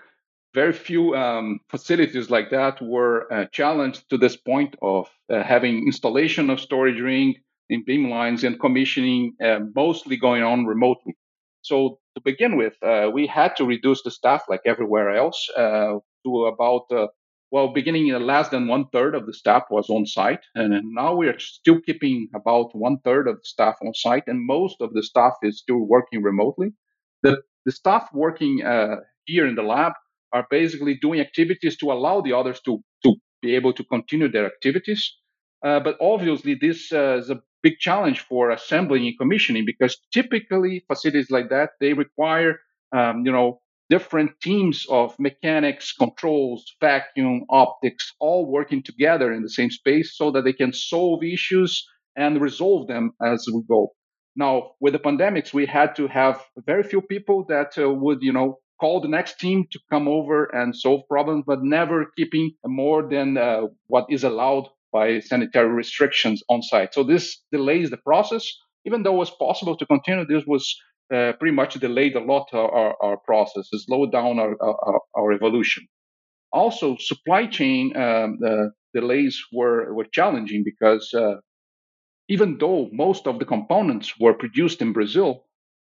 very 0.54 0.72
few 0.72 1.14
um, 1.14 1.60
facilities 1.68 2.30
like 2.30 2.50
that 2.50 2.80
were 2.82 3.32
uh, 3.32 3.46
challenged 3.52 4.08
to 4.10 4.18
this 4.18 4.36
point 4.36 4.76
of 4.82 5.08
uh, 5.32 5.42
having 5.42 5.86
installation 5.86 6.50
of 6.50 6.60
storage 6.60 7.00
ring 7.00 7.34
in 7.70 7.84
beam 7.84 8.10
lines 8.10 8.44
and 8.44 8.60
commissioning 8.60 9.34
uh, 9.42 9.60
mostly 9.74 10.16
going 10.16 10.42
on 10.42 10.66
remotely. 10.66 11.16
So 11.62 11.98
to 12.14 12.22
begin 12.22 12.56
with, 12.56 12.74
uh, 12.82 13.10
we 13.12 13.26
had 13.26 13.56
to 13.56 13.64
reduce 13.64 14.02
the 14.02 14.10
staff 14.10 14.42
like 14.48 14.60
everywhere 14.66 15.16
else 15.16 15.48
uh, 15.56 15.94
to 16.24 16.46
about, 16.46 16.82
uh, 16.90 17.06
well, 17.50 17.72
beginning 17.72 18.12
uh, 18.12 18.18
less 18.18 18.48
than 18.50 18.68
one 18.68 18.86
third 18.92 19.14
of 19.14 19.26
the 19.26 19.32
staff 19.32 19.64
was 19.70 19.88
on 19.88 20.04
site. 20.04 20.44
And 20.54 20.74
now 20.92 21.14
we 21.14 21.28
are 21.28 21.38
still 21.38 21.80
keeping 21.80 22.28
about 22.34 22.74
one 22.74 22.98
third 23.04 23.26
of 23.28 23.36
the 23.36 23.44
staff 23.44 23.76
on 23.80 23.94
site, 23.94 24.24
and 24.26 24.44
most 24.44 24.80
of 24.80 24.92
the 24.92 25.02
staff 25.02 25.34
is 25.42 25.60
still 25.60 25.86
working 25.86 26.22
remotely. 26.22 26.72
The, 27.22 27.40
the 27.64 27.72
staff 27.72 28.08
working 28.12 28.58
here 29.24 29.46
in 29.46 29.54
the 29.54 29.62
lab 29.62 29.92
are 30.32 30.46
basically 30.50 30.94
doing 30.94 31.20
activities 31.20 31.76
to 31.78 31.92
allow 31.92 32.20
the 32.20 32.32
others 32.32 32.60
to, 32.62 32.82
to 33.04 33.14
be 33.40 33.54
able 33.54 33.72
to 33.74 33.84
continue 33.84 34.28
their 34.30 34.46
activities. 34.46 35.16
Uh, 35.64 35.80
but 35.80 35.96
obviously, 36.00 36.54
this 36.54 36.92
uh, 36.92 37.16
is 37.18 37.30
a 37.30 37.40
big 37.62 37.78
challenge 37.78 38.20
for 38.20 38.50
assembling 38.50 39.06
and 39.06 39.18
commissioning 39.18 39.64
because 39.64 39.96
typically 40.12 40.84
facilities 40.88 41.30
like 41.30 41.48
that 41.48 41.70
they 41.80 41.92
require 41.92 42.60
um, 42.92 43.24
you 43.24 43.32
know 43.32 43.60
different 43.88 44.32
teams 44.42 44.86
of 44.90 45.14
mechanics 45.18 45.92
controls 45.92 46.74
vacuum 46.80 47.44
optics 47.50 48.12
all 48.20 48.50
working 48.50 48.82
together 48.82 49.32
in 49.32 49.42
the 49.42 49.50
same 49.50 49.70
space 49.70 50.16
so 50.16 50.30
that 50.30 50.44
they 50.44 50.52
can 50.52 50.72
solve 50.72 51.22
issues 51.22 51.86
and 52.16 52.40
resolve 52.40 52.88
them 52.88 53.12
as 53.22 53.46
we 53.52 53.62
go 53.68 53.92
now 54.34 54.72
with 54.80 54.92
the 54.92 54.98
pandemics 54.98 55.52
we 55.54 55.66
had 55.66 55.94
to 55.94 56.08
have 56.08 56.42
very 56.66 56.82
few 56.82 57.00
people 57.00 57.44
that 57.48 57.76
uh, 57.78 57.88
would 57.88 58.18
you 58.22 58.32
know 58.32 58.58
call 58.82 59.00
the 59.00 59.14
next 59.18 59.38
team 59.38 59.58
to 59.70 59.78
come 59.92 60.08
over 60.08 60.38
and 60.60 60.74
solve 60.84 61.02
problems 61.08 61.44
but 61.46 61.60
never 61.62 61.98
keeping 62.18 62.50
more 62.66 63.00
than 63.14 63.28
uh, 63.38 63.62
what 63.86 64.06
is 64.10 64.24
allowed 64.24 64.66
by 64.92 65.20
sanitary 65.20 65.72
restrictions 65.82 66.42
on 66.48 66.60
site. 66.62 66.92
So 66.92 67.04
this 67.04 67.24
delays 67.52 67.90
the 67.90 68.02
process. 68.10 68.44
Even 68.84 69.04
though 69.04 69.14
it 69.14 69.24
was 69.26 69.40
possible 69.46 69.76
to 69.76 69.86
continue, 69.86 70.26
this 70.26 70.44
was 70.54 70.64
uh, 71.14 71.32
pretty 71.38 71.54
much 71.54 71.74
delayed 71.74 72.16
a 72.16 72.24
lot 72.32 72.48
our, 72.52 72.96
our, 73.00 73.18
process, 73.18 73.68
slowed 73.86 74.10
down 74.10 74.40
our, 74.40 74.54
our, 74.60 75.00
our, 75.14 75.32
evolution. 75.32 75.86
Also, 76.52 76.96
supply 76.98 77.46
chain 77.46 77.96
um, 77.96 78.38
delays 78.92 79.40
were, 79.52 79.94
were 79.94 80.06
challenging 80.12 80.64
because 80.64 81.14
uh, 81.14 81.36
even 82.28 82.58
though 82.58 82.88
most 82.92 83.26
of 83.26 83.38
the 83.38 83.44
components 83.44 84.14
were 84.18 84.34
produced 84.34 84.82
in 84.82 84.92
Brazil, 84.92 85.44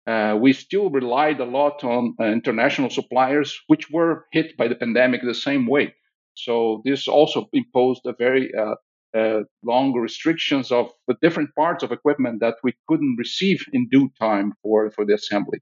uh, 0.07 0.37
we 0.39 0.53
still 0.53 0.89
relied 0.89 1.39
a 1.39 1.45
lot 1.45 1.83
on 1.83 2.15
uh, 2.19 2.25
international 2.25 2.89
suppliers, 2.89 3.59
which 3.67 3.89
were 3.89 4.25
hit 4.31 4.55
by 4.57 4.67
the 4.67 4.75
pandemic 4.75 5.21
the 5.23 5.33
same 5.33 5.65
way. 5.67 5.93
So 6.35 6.81
this 6.85 7.07
also 7.07 7.49
imposed 7.53 8.05
a 8.05 8.13
very 8.17 8.51
uh, 8.53 8.75
uh, 9.17 9.43
long 9.63 9.93
restrictions 9.93 10.71
of 10.71 10.91
the 11.07 11.15
different 11.21 11.49
parts 11.55 11.83
of 11.83 11.91
equipment 11.91 12.41
that 12.41 12.55
we 12.63 12.73
couldn't 12.87 13.15
receive 13.17 13.65
in 13.71 13.87
due 13.89 14.09
time 14.19 14.53
for, 14.61 14.91
for 14.91 15.05
the 15.05 15.13
assembly. 15.13 15.59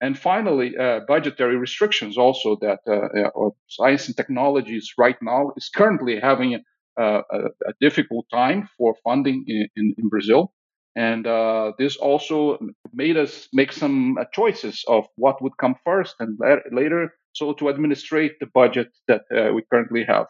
And 0.00 0.18
finally, 0.18 0.76
uh, 0.76 1.00
budgetary 1.06 1.56
restrictions 1.56 2.18
also 2.18 2.56
that 2.60 2.80
uh, 2.86 3.50
science 3.68 4.08
and 4.08 4.16
technologies 4.16 4.92
right 4.98 5.16
now 5.22 5.52
is 5.56 5.70
currently 5.74 6.20
having 6.20 6.54
a, 6.54 6.60
a, 7.02 7.20
a 7.66 7.72
difficult 7.80 8.26
time 8.32 8.68
for 8.76 8.94
funding 9.04 9.44
in, 9.46 9.68
in, 9.76 9.94
in, 9.96 10.08
Brazil. 10.08 10.52
And 10.96 11.26
uh, 11.26 11.72
this 11.78 11.96
also 11.96 12.58
made 12.94 13.18
us 13.18 13.48
make 13.52 13.70
some 13.70 14.16
uh, 14.18 14.24
choices 14.32 14.82
of 14.88 15.04
what 15.16 15.42
would 15.42 15.58
come 15.58 15.74
first 15.84 16.16
and 16.20 16.38
later, 16.72 17.12
so 17.32 17.52
to 17.52 17.68
administrate 17.68 18.32
the 18.40 18.46
budget 18.46 18.88
that 19.06 19.22
uh, 19.30 19.52
we 19.52 19.62
currently 19.70 20.04
have. 20.04 20.26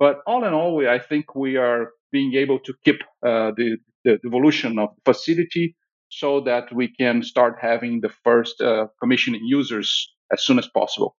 But 0.00 0.18
all 0.26 0.44
in 0.44 0.52
all, 0.52 0.74
we, 0.74 0.88
I 0.88 0.98
think 0.98 1.36
we 1.36 1.56
are 1.56 1.92
being 2.10 2.34
able 2.34 2.58
to 2.58 2.74
keep 2.84 3.00
uh, 3.24 3.52
the, 3.56 3.76
the 4.04 4.18
evolution 4.26 4.78
of 4.80 4.88
the 4.96 5.12
facility 5.12 5.76
so 6.08 6.40
that 6.40 6.74
we 6.74 6.88
can 6.88 7.22
start 7.22 7.58
having 7.60 8.00
the 8.00 8.10
first 8.24 8.60
uh, 8.60 8.88
commissioning 9.00 9.42
users 9.44 10.12
as 10.32 10.44
soon 10.44 10.58
as 10.58 10.68
possible. 10.68 11.16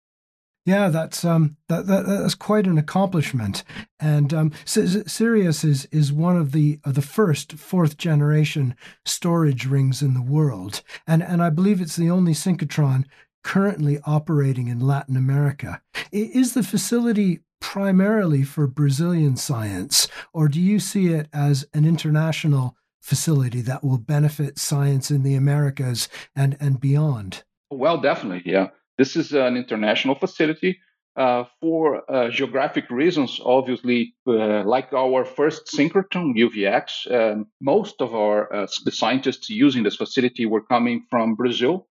Yeah, 0.65 0.87
that's 0.87 1.25
um, 1.25 1.57
that, 1.67 1.87
that, 1.87 2.05
that's 2.05 2.35
quite 2.35 2.67
an 2.67 2.77
accomplishment. 2.77 3.63
And 3.99 4.33
um, 4.33 4.51
Sirius 4.65 5.63
is 5.63 5.85
is 5.91 6.13
one 6.13 6.37
of 6.37 6.53
the 6.53 6.79
of 6.85 6.93
the 6.93 7.01
first 7.01 7.53
fourth 7.53 7.97
generation 7.97 8.75
storage 9.05 9.65
rings 9.65 10.01
in 10.01 10.13
the 10.13 10.21
world, 10.21 10.81
and 11.05 11.21
and 11.21 11.43
I 11.43 11.49
believe 11.49 11.81
it's 11.81 11.97
the 11.97 12.09
only 12.09 12.33
synchrotron 12.33 13.05
currently 13.43 13.99
operating 14.05 14.67
in 14.69 14.79
Latin 14.79 15.17
America. 15.17 15.81
Is 16.13 16.53
the 16.53 16.63
facility 16.63 17.41
primarily 17.59 18.43
for 18.43 18.65
Brazilian 18.65 19.35
science, 19.35 20.07
or 20.31 20.47
do 20.47 20.61
you 20.61 20.79
see 20.79 21.07
it 21.07 21.27
as 21.33 21.65
an 21.73 21.85
international 21.85 22.77
facility 23.01 23.59
that 23.59 23.83
will 23.83 23.97
benefit 23.97 24.57
science 24.57 25.11
in 25.11 25.23
the 25.23 25.35
Americas 25.35 26.07
and 26.33 26.55
and 26.61 26.79
beyond? 26.79 27.43
Well, 27.69 27.99
definitely, 27.99 28.49
yeah. 28.49 28.69
This 28.97 29.15
is 29.15 29.33
an 29.33 29.57
international 29.57 30.15
facility. 30.15 30.79
Uh, 31.15 31.43
for 31.61 32.01
uh, 32.11 32.27
geographic 32.31 32.89
reasons, 32.89 33.39
obviously, 33.45 34.15
uh, 34.25 34.63
like 34.63 34.91
our 34.93 35.23
first 35.23 35.67
synchrotron, 35.67 36.33
UVX, 36.35 37.11
um, 37.11 37.45
most 37.61 38.01
of 38.01 38.15
our 38.15 38.51
uh, 38.51 38.67
the 38.85 38.91
scientists 38.91 39.47
using 39.47 39.83
this 39.83 39.95
facility 39.95 40.47
were 40.47 40.63
coming 40.63 41.05
from 41.11 41.35
Brazil. 41.35 41.87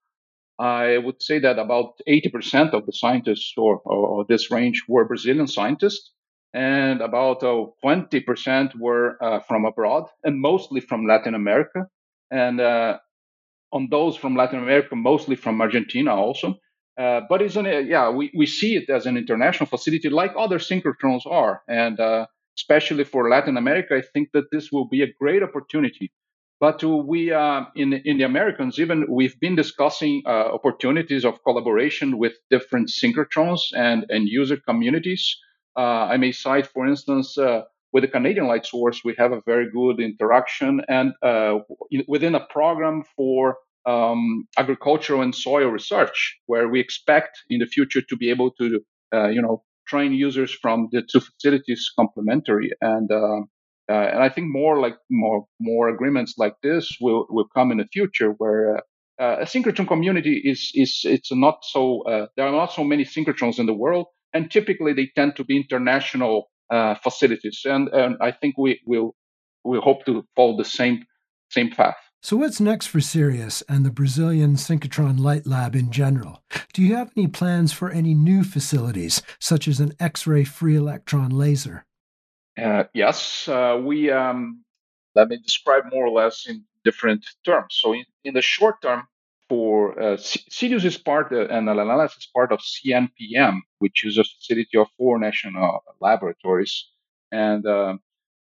I 0.58 0.98
would 0.98 1.22
say 1.22 1.38
that 1.38 1.60
about 1.60 2.00
80% 2.08 2.72
of 2.72 2.84
the 2.84 2.92
scientists 2.92 3.54
or, 3.56 3.80
or, 3.84 4.06
or 4.08 4.24
this 4.28 4.50
range 4.50 4.82
were 4.88 5.04
Brazilian 5.04 5.46
scientists, 5.46 6.10
and 6.52 7.00
about 7.00 7.42
20% 7.42 7.68
uh, 7.84 8.68
were 8.76 9.22
uh, 9.22 9.38
from 9.40 9.64
abroad, 9.64 10.08
and 10.24 10.40
mostly 10.40 10.80
from 10.80 11.06
Latin 11.06 11.36
America. 11.36 11.86
And 12.32 12.60
on 12.60 13.88
those 13.88 14.16
from 14.16 14.34
Latin 14.34 14.58
America, 14.58 14.96
mostly 14.96 15.36
from 15.36 15.60
Argentina 15.60 16.12
also. 16.14 16.58
Uh, 16.98 17.22
but 17.28 17.40
it's 17.40 17.56
an, 17.56 17.64
yeah, 17.86 18.10
we, 18.10 18.30
we 18.36 18.46
see 18.46 18.76
it 18.76 18.90
as 18.90 19.06
an 19.06 19.16
international 19.16 19.66
facility 19.66 20.10
like 20.10 20.32
other 20.36 20.58
synchrotrons 20.58 21.26
are. 21.26 21.62
And 21.68 21.98
uh, 21.98 22.26
especially 22.58 23.04
for 23.04 23.30
Latin 23.30 23.56
America, 23.56 23.96
I 23.96 24.02
think 24.12 24.30
that 24.34 24.50
this 24.52 24.70
will 24.70 24.88
be 24.88 25.02
a 25.02 25.12
great 25.18 25.42
opportunity. 25.42 26.12
But 26.60 26.84
we, 26.84 27.32
uh, 27.32 27.64
in, 27.74 27.92
in 28.04 28.18
the 28.18 28.24
Americans, 28.24 28.78
even 28.78 29.06
we've 29.08 29.38
been 29.40 29.56
discussing 29.56 30.22
uh, 30.26 30.30
opportunities 30.52 31.24
of 31.24 31.42
collaboration 31.42 32.18
with 32.18 32.34
different 32.50 32.88
synchrotrons 32.88 33.60
and, 33.74 34.06
and 34.10 34.28
user 34.28 34.58
communities. 34.58 35.36
Uh, 35.76 36.04
I 36.12 36.18
may 36.18 36.30
cite, 36.30 36.66
for 36.66 36.86
instance, 36.86 37.36
with 37.92 38.02
the 38.04 38.08
Canadian 38.08 38.46
Light 38.46 38.64
Source, 38.64 39.02
we 39.04 39.14
have 39.18 39.32
a 39.32 39.42
very 39.44 39.70
good 39.70 39.98
interaction 39.98 40.82
and 40.88 41.12
within 42.06 42.34
a 42.34 42.46
program 42.46 43.02
for 43.16 43.56
um, 43.86 44.44
agricultural 44.58 45.22
and 45.22 45.34
soil 45.34 45.68
research, 45.68 46.38
where 46.46 46.68
we 46.68 46.80
expect 46.80 47.38
in 47.50 47.60
the 47.60 47.66
future 47.66 48.02
to 48.02 48.16
be 48.16 48.30
able 48.30 48.50
to, 48.52 48.80
uh, 49.14 49.28
you 49.28 49.42
know, 49.42 49.62
train 49.88 50.12
users 50.12 50.52
from 50.62 50.88
the 50.92 51.02
two 51.02 51.20
facilities 51.20 51.90
complementary. 51.98 52.70
And 52.80 53.10
uh, 53.10 53.40
uh, 53.90 54.08
and 54.12 54.22
I 54.22 54.28
think 54.28 54.46
more 54.50 54.80
like 54.80 54.96
more 55.10 55.46
more 55.60 55.88
agreements 55.88 56.34
like 56.38 56.54
this 56.62 56.96
will 57.00 57.26
will 57.28 57.48
come 57.54 57.72
in 57.72 57.78
the 57.78 57.88
future, 57.92 58.30
where 58.38 58.76
uh, 59.20 59.36
a 59.40 59.44
synchrotron 59.44 59.88
community 59.88 60.40
is 60.44 60.70
is 60.74 61.00
it's 61.04 61.32
not 61.32 61.58
so 61.62 62.02
uh, 62.02 62.26
there 62.36 62.46
are 62.46 62.52
not 62.52 62.72
so 62.72 62.84
many 62.84 63.04
synchrotrons 63.04 63.58
in 63.58 63.66
the 63.66 63.74
world, 63.74 64.06
and 64.32 64.50
typically 64.50 64.92
they 64.92 65.10
tend 65.16 65.36
to 65.36 65.44
be 65.44 65.56
international 65.56 66.50
uh, 66.70 66.94
facilities. 66.94 67.62
And 67.64 67.88
and 67.88 68.16
I 68.20 68.30
think 68.30 68.56
we 68.56 68.80
will 68.86 69.14
we 69.64 69.78
hope 69.78 70.04
to 70.06 70.24
follow 70.36 70.56
the 70.56 70.64
same 70.64 71.04
same 71.50 71.70
path. 71.70 71.96
So, 72.24 72.36
what's 72.36 72.60
next 72.60 72.86
for 72.86 73.00
Sirius 73.00 73.64
and 73.68 73.84
the 73.84 73.90
Brazilian 73.90 74.54
Synchrotron 74.54 75.18
Light 75.18 75.44
Lab 75.44 75.74
in 75.74 75.90
general? 75.90 76.40
Do 76.72 76.80
you 76.80 76.94
have 76.94 77.10
any 77.16 77.26
plans 77.26 77.72
for 77.72 77.90
any 77.90 78.14
new 78.14 78.44
facilities, 78.44 79.22
such 79.40 79.66
as 79.66 79.80
an 79.80 79.92
X 79.98 80.24
ray 80.24 80.44
free 80.44 80.76
electron 80.76 81.30
laser? 81.30 81.84
Uh, 82.56 82.84
yes, 82.94 83.48
uh, 83.48 83.76
we 83.82 84.08
um, 84.12 84.62
let 85.16 85.30
me 85.30 85.36
describe 85.38 85.82
more 85.90 86.06
or 86.06 86.10
less 86.10 86.46
in 86.48 86.62
different 86.84 87.26
terms. 87.44 87.76
So, 87.82 87.92
in, 87.92 88.04
in 88.22 88.34
the 88.34 88.42
short 88.42 88.80
term, 88.82 89.02
for 89.48 90.00
uh, 90.00 90.16
Sirius 90.16 90.84
is 90.84 90.96
part 90.96 91.32
uh, 91.32 91.48
and 91.48 91.66
LNLS 91.66 92.18
is 92.18 92.28
part 92.32 92.52
of 92.52 92.60
CNPEM, 92.60 93.62
which 93.80 94.04
is 94.04 94.16
a 94.16 94.22
facility 94.22 94.78
of 94.78 94.86
four 94.96 95.18
national 95.18 95.82
laboratories, 96.00 96.86
and 97.32 97.66
uh, 97.66 97.96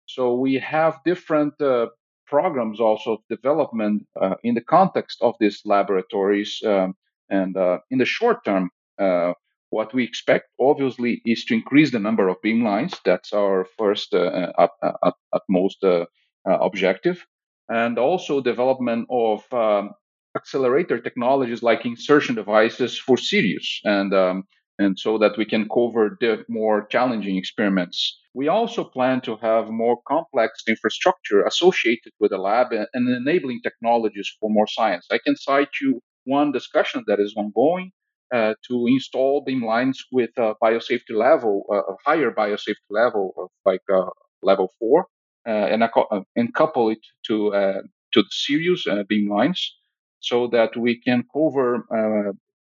so 0.07 0.35
we 0.37 0.61
have 0.61 1.01
different 1.05 1.61
uh, 1.61 1.89
programs 2.27 2.81
also 2.81 3.19
development 3.29 4.07
uh, 4.21 4.35
in 4.43 4.55
the 4.55 4.61
context 4.61 5.19
of 5.21 5.35
these 5.41 5.61
laboratories. 5.65 6.61
Um, 6.65 6.95
and 7.31 7.57
uh, 7.57 7.79
in 7.91 7.99
the 7.99 8.05
short 8.05 8.45
term, 8.45 8.71
uh, 8.99 9.33
what 9.71 9.93
we 9.93 10.05
expect, 10.05 10.47
obviously, 10.61 11.21
is 11.27 11.45
to 11.47 11.55
increase 11.55 11.91
the 11.91 11.99
number 11.99 12.29
of 12.29 12.37
beamlines. 12.45 12.95
That's 13.05 13.33
our 13.33 13.67
first 13.77 14.15
uh, 14.15 14.53
uh, 14.57 14.69
at, 15.03 15.15
utmost 15.33 15.83
uh, 15.83 16.07
objective. 16.45 17.25
And 17.69 17.99
also 17.99 18.41
development 18.41 19.09
of 19.11 19.53
um, 19.53 19.91
accelerator 20.37 21.01
technologies 21.01 21.63
like 21.63 21.87
insertion 21.87 22.35
devices 22.35 22.99
for 22.99 23.17
Sirius. 23.17 23.81
And 23.85 24.13
um, 24.15 24.45
and 24.79 24.99
so 24.99 25.19
that 25.19 25.37
we 25.39 25.45
can 25.45 25.69
cover 25.69 26.17
the 26.21 26.45
more 26.49 26.87
challenging 26.87 27.37
experiments. 27.37 28.19
We 28.35 28.49
also 28.49 28.85
plan 28.85 29.21
to 29.23 29.37
have 29.37 29.69
more 29.71 29.99
complex 30.09 30.63
infrastructure 30.69 31.45
associated 31.45 32.13
with 32.19 32.31
the 32.33 32.39
lab 32.39 32.73
and 32.73 32.89
enabling 32.95 33.61
technologies 33.63 34.31
for 34.41 34.51
more 34.51 34.67
science. 34.67 35.07
I 35.11 35.19
can 35.25 35.37
cite 35.37 35.75
you 35.81 36.01
one 36.25 36.53
discussion 36.53 37.05
that 37.07 37.21
is 37.21 37.35
ongoing 37.37 37.93
uh, 38.35 38.55
to 38.69 38.87
install 38.89 39.43
beam 39.45 39.65
lines 39.65 40.03
with 40.11 40.31
a 40.39 40.55
biosafety 40.63 41.15
level, 41.15 41.65
a 41.71 41.95
higher 42.05 42.33
biosafety 42.33 42.89
level 42.91 43.35
of 43.37 43.49
like 43.65 43.83
uh, 43.93 44.07
level 44.43 44.73
four, 44.79 45.07
uh, 45.47 45.51
and, 45.51 45.83
uh, 45.83 45.89
and 46.35 46.55
couple 46.55 46.91
it 46.91 46.99
to 47.27 47.55
uh, 47.55 47.83
to 48.13 48.23
the 48.23 48.29
Sirius 48.31 48.87
beam 49.09 49.29
lines, 49.31 49.77
so 50.21 50.49
that 50.49 50.77
we 50.77 51.01
can 51.01 51.25
cover, 51.33 51.85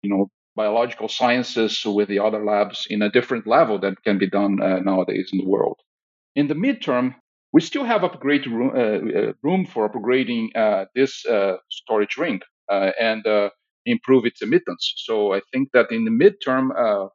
you 0.03 0.09
know, 0.09 0.29
biological 0.58 1.08
sciences 1.08 1.86
with 1.86 2.10
the 2.10 2.20
other 2.20 2.43
labs 2.43 2.88
in 2.89 3.01
a 3.01 3.12
different 3.12 3.45
level 3.47 3.80
that 3.80 4.03
can 4.03 4.18
be 4.18 4.28
done 4.28 4.60
uh, 4.62 4.80
nowadays 4.80 5.30
in 5.32 5.38
the 5.39 5.47
world. 5.47 5.80
In 6.36 6.47
the 6.47 6.55
midterm, 6.55 7.16
we 7.53 7.62
still 7.62 7.86
have 7.86 8.03
upgrade 8.03 8.45
room, 8.47 8.72
uh, 8.76 9.20
uh 9.20 9.34
room 9.47 9.66
for 9.66 9.89
upgrading 9.89 10.45
uh, 10.55 10.86
this 10.95 11.26
uh, 11.26 11.58
storage 11.70 12.18
ring 12.18 12.41
uh, 12.70 12.91
and 12.99 13.24
improve 13.86 14.26
its 14.26 14.41
emittance. 14.41 14.86
So 15.08 15.34
I 15.38 15.41
think 15.51 15.70
that 15.74 15.91
in 15.91 16.03
the 16.03 16.18
midterm, 16.24 16.66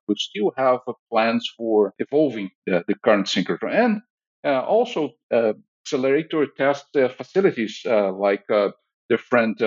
we 0.08 0.14
still 0.28 0.52
have 0.56 0.78
plans 1.10 1.44
for 1.56 1.92
evolving 1.98 2.48
the, 2.66 2.82
the 2.88 2.94
current 3.04 3.26
synchrotron 3.26 3.74
and 3.74 4.00
also 4.74 5.10
accelerator 5.84 6.46
test 6.56 6.86
facilities 7.18 7.82
like 8.26 8.44
different 9.10 9.60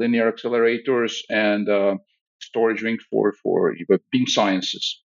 linear 0.00 0.32
accelerators 0.32 1.14
and 1.28 1.68
storage 2.40 2.82
ring 2.82 2.98
for 3.10 3.32
for 3.42 3.74
beam 4.12 4.26
sciences. 4.26 5.02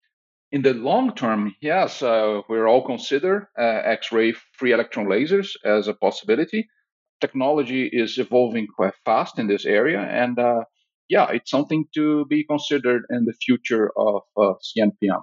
In 0.51 0.61
the 0.61 0.73
long 0.73 1.15
term, 1.15 1.55
yes, 1.61 2.03
uh, 2.03 2.41
we're 2.47 2.67
all 2.67 2.85
consider 2.85 3.49
uh, 3.57 3.81
X-ray 3.85 4.33
free 4.57 4.71
electron 4.71 5.07
lasers 5.07 5.55
as 5.65 5.87
a 5.87 5.95
possibility. 5.95 6.67
Technology 7.21 7.89
is 7.91 8.17
evolving 8.19 8.67
quite 8.67 8.93
fast 9.03 9.39
in 9.39 9.47
this 9.47 9.65
area, 9.65 9.99
and 9.99 10.37
uh, 10.37 10.63
yeah, 11.09 11.31
it's 11.31 11.49
something 11.49 11.85
to 11.95 12.25
be 12.25 12.43
considered 12.43 13.03
in 13.09 13.25
the 13.25 13.33
future 13.33 13.91
of 13.97 14.21
uh, 14.37 14.53
CNPEM. 14.61 15.21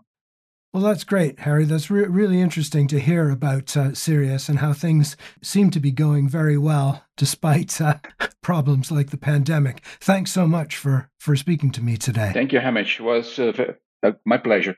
Well, 0.73 0.85
that's 0.85 1.03
great, 1.03 1.41
Harry. 1.41 1.65
That's 1.65 1.91
re- 1.91 2.05
really 2.05 2.41
interesting 2.41 2.87
to 2.89 3.01
hear 3.01 3.29
about 3.29 3.77
uh, 3.77 3.93
Sirius 3.93 4.49
and 4.49 4.61
how 4.61 4.73
things 4.73 5.17
seem 5.43 5.71
to 5.73 5.81
be 5.81 5.91
going 5.91 6.29
very 6.29 6.57
well 6.57 7.05
despite 7.17 7.81
uh, 7.81 7.95
problems 8.41 8.93
like 8.93 9.11
the 9.11 9.17
pandemic. 9.17 9.83
Thanks 10.01 10.31
so 10.31 10.47
much 10.47 10.77
for, 10.77 11.11
for 11.19 11.35
speaking 11.35 11.73
to 11.73 11.83
me 11.83 11.97
today. 11.97 12.31
Thank 12.33 12.53
you, 12.53 12.61
Hamish. 12.61 13.01
It 13.01 13.03
was 13.03 13.37
uh, 13.41 13.75
uh 14.05 14.13
my 14.25 14.39
pleasure. 14.39 14.77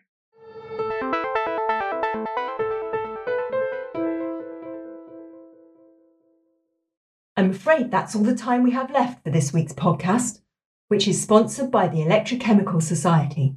I'm 7.36 7.50
afraid 7.50 7.90
that's 7.90 8.16
all 8.16 8.22
the 8.22 8.34
time 8.34 8.62
we 8.62 8.70
have 8.70 8.90
left 8.90 9.24
for 9.24 9.30
this 9.30 9.52
week's 9.52 9.74
podcast, 9.74 10.40
which 10.88 11.06
is 11.06 11.20
sponsored 11.20 11.70
by 11.70 11.88
the 11.88 11.98
Electrochemical 11.98 12.82
Society. 12.82 13.56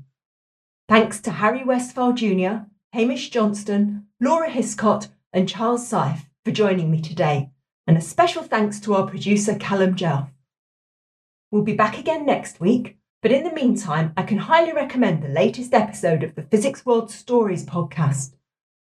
Thanks 0.88 1.20
to 1.22 1.32
Harry 1.32 1.62
Westfahl 1.62 2.14
Jr., 2.14 2.68
Hamish 2.94 3.32
Johnston, 3.32 4.06
Laura 4.22 4.50
Hiscott, 4.50 5.08
and 5.34 5.50
Charles 5.50 5.90
Seife 5.90 6.28
for 6.44 6.52
joining 6.52 6.92
me 6.92 7.02
today 7.02 7.50
And 7.88 7.98
a 7.98 8.02
special 8.02 8.44
thanks 8.44 8.80
to 8.82 8.94
our 8.94 9.08
producer, 9.08 9.56
Callum 9.56 9.96
Jelf. 9.96 10.30
We'll 11.50 11.64
be 11.64 11.74
back 11.74 11.98
again 11.98 12.26
next 12.26 12.60
week, 12.60 12.98
but 13.24 13.32
in 13.32 13.44
the 13.44 13.52
meantime, 13.52 14.14
I 14.16 14.22
can 14.24 14.38
highly 14.38 14.74
recommend 14.74 15.24
the 15.24 15.30
latest 15.30 15.74
episode 15.74 16.24
of 16.24 16.36
the 16.36 16.44
Physics 16.44 16.86
World 16.86 17.10
Stories 17.10 17.66
podcast. 17.66 18.36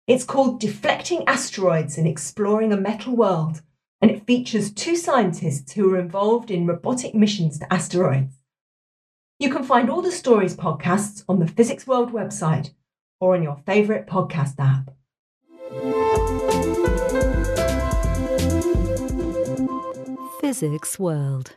It's 0.06 0.24
called 0.24 0.60
Deflecting 0.60 1.24
Asteroids 1.26 1.96
and 1.96 2.06
Exploring 2.06 2.72
a 2.72 2.76
Metal 2.76 3.16
World, 3.16 3.62
and 4.02 4.10
it 4.10 4.26
features 4.26 4.72
two 4.72 4.94
scientists 4.94 5.72
who 5.72 5.94
are 5.94 5.98
involved 5.98 6.50
in 6.50 6.66
robotic 6.66 7.14
missions 7.14 7.58
to 7.58 7.72
asteroids. 7.72 8.37
You 9.40 9.50
can 9.50 9.62
find 9.62 9.88
all 9.88 10.02
the 10.02 10.10
stories 10.10 10.56
podcasts 10.56 11.22
on 11.28 11.38
the 11.38 11.46
Physics 11.46 11.86
World 11.86 12.10
website 12.10 12.72
or 13.20 13.36
on 13.36 13.42
your 13.44 13.56
favourite 13.64 14.08
podcast 14.08 14.58
app. 14.58 14.90
Physics 20.40 20.98
World. 20.98 21.54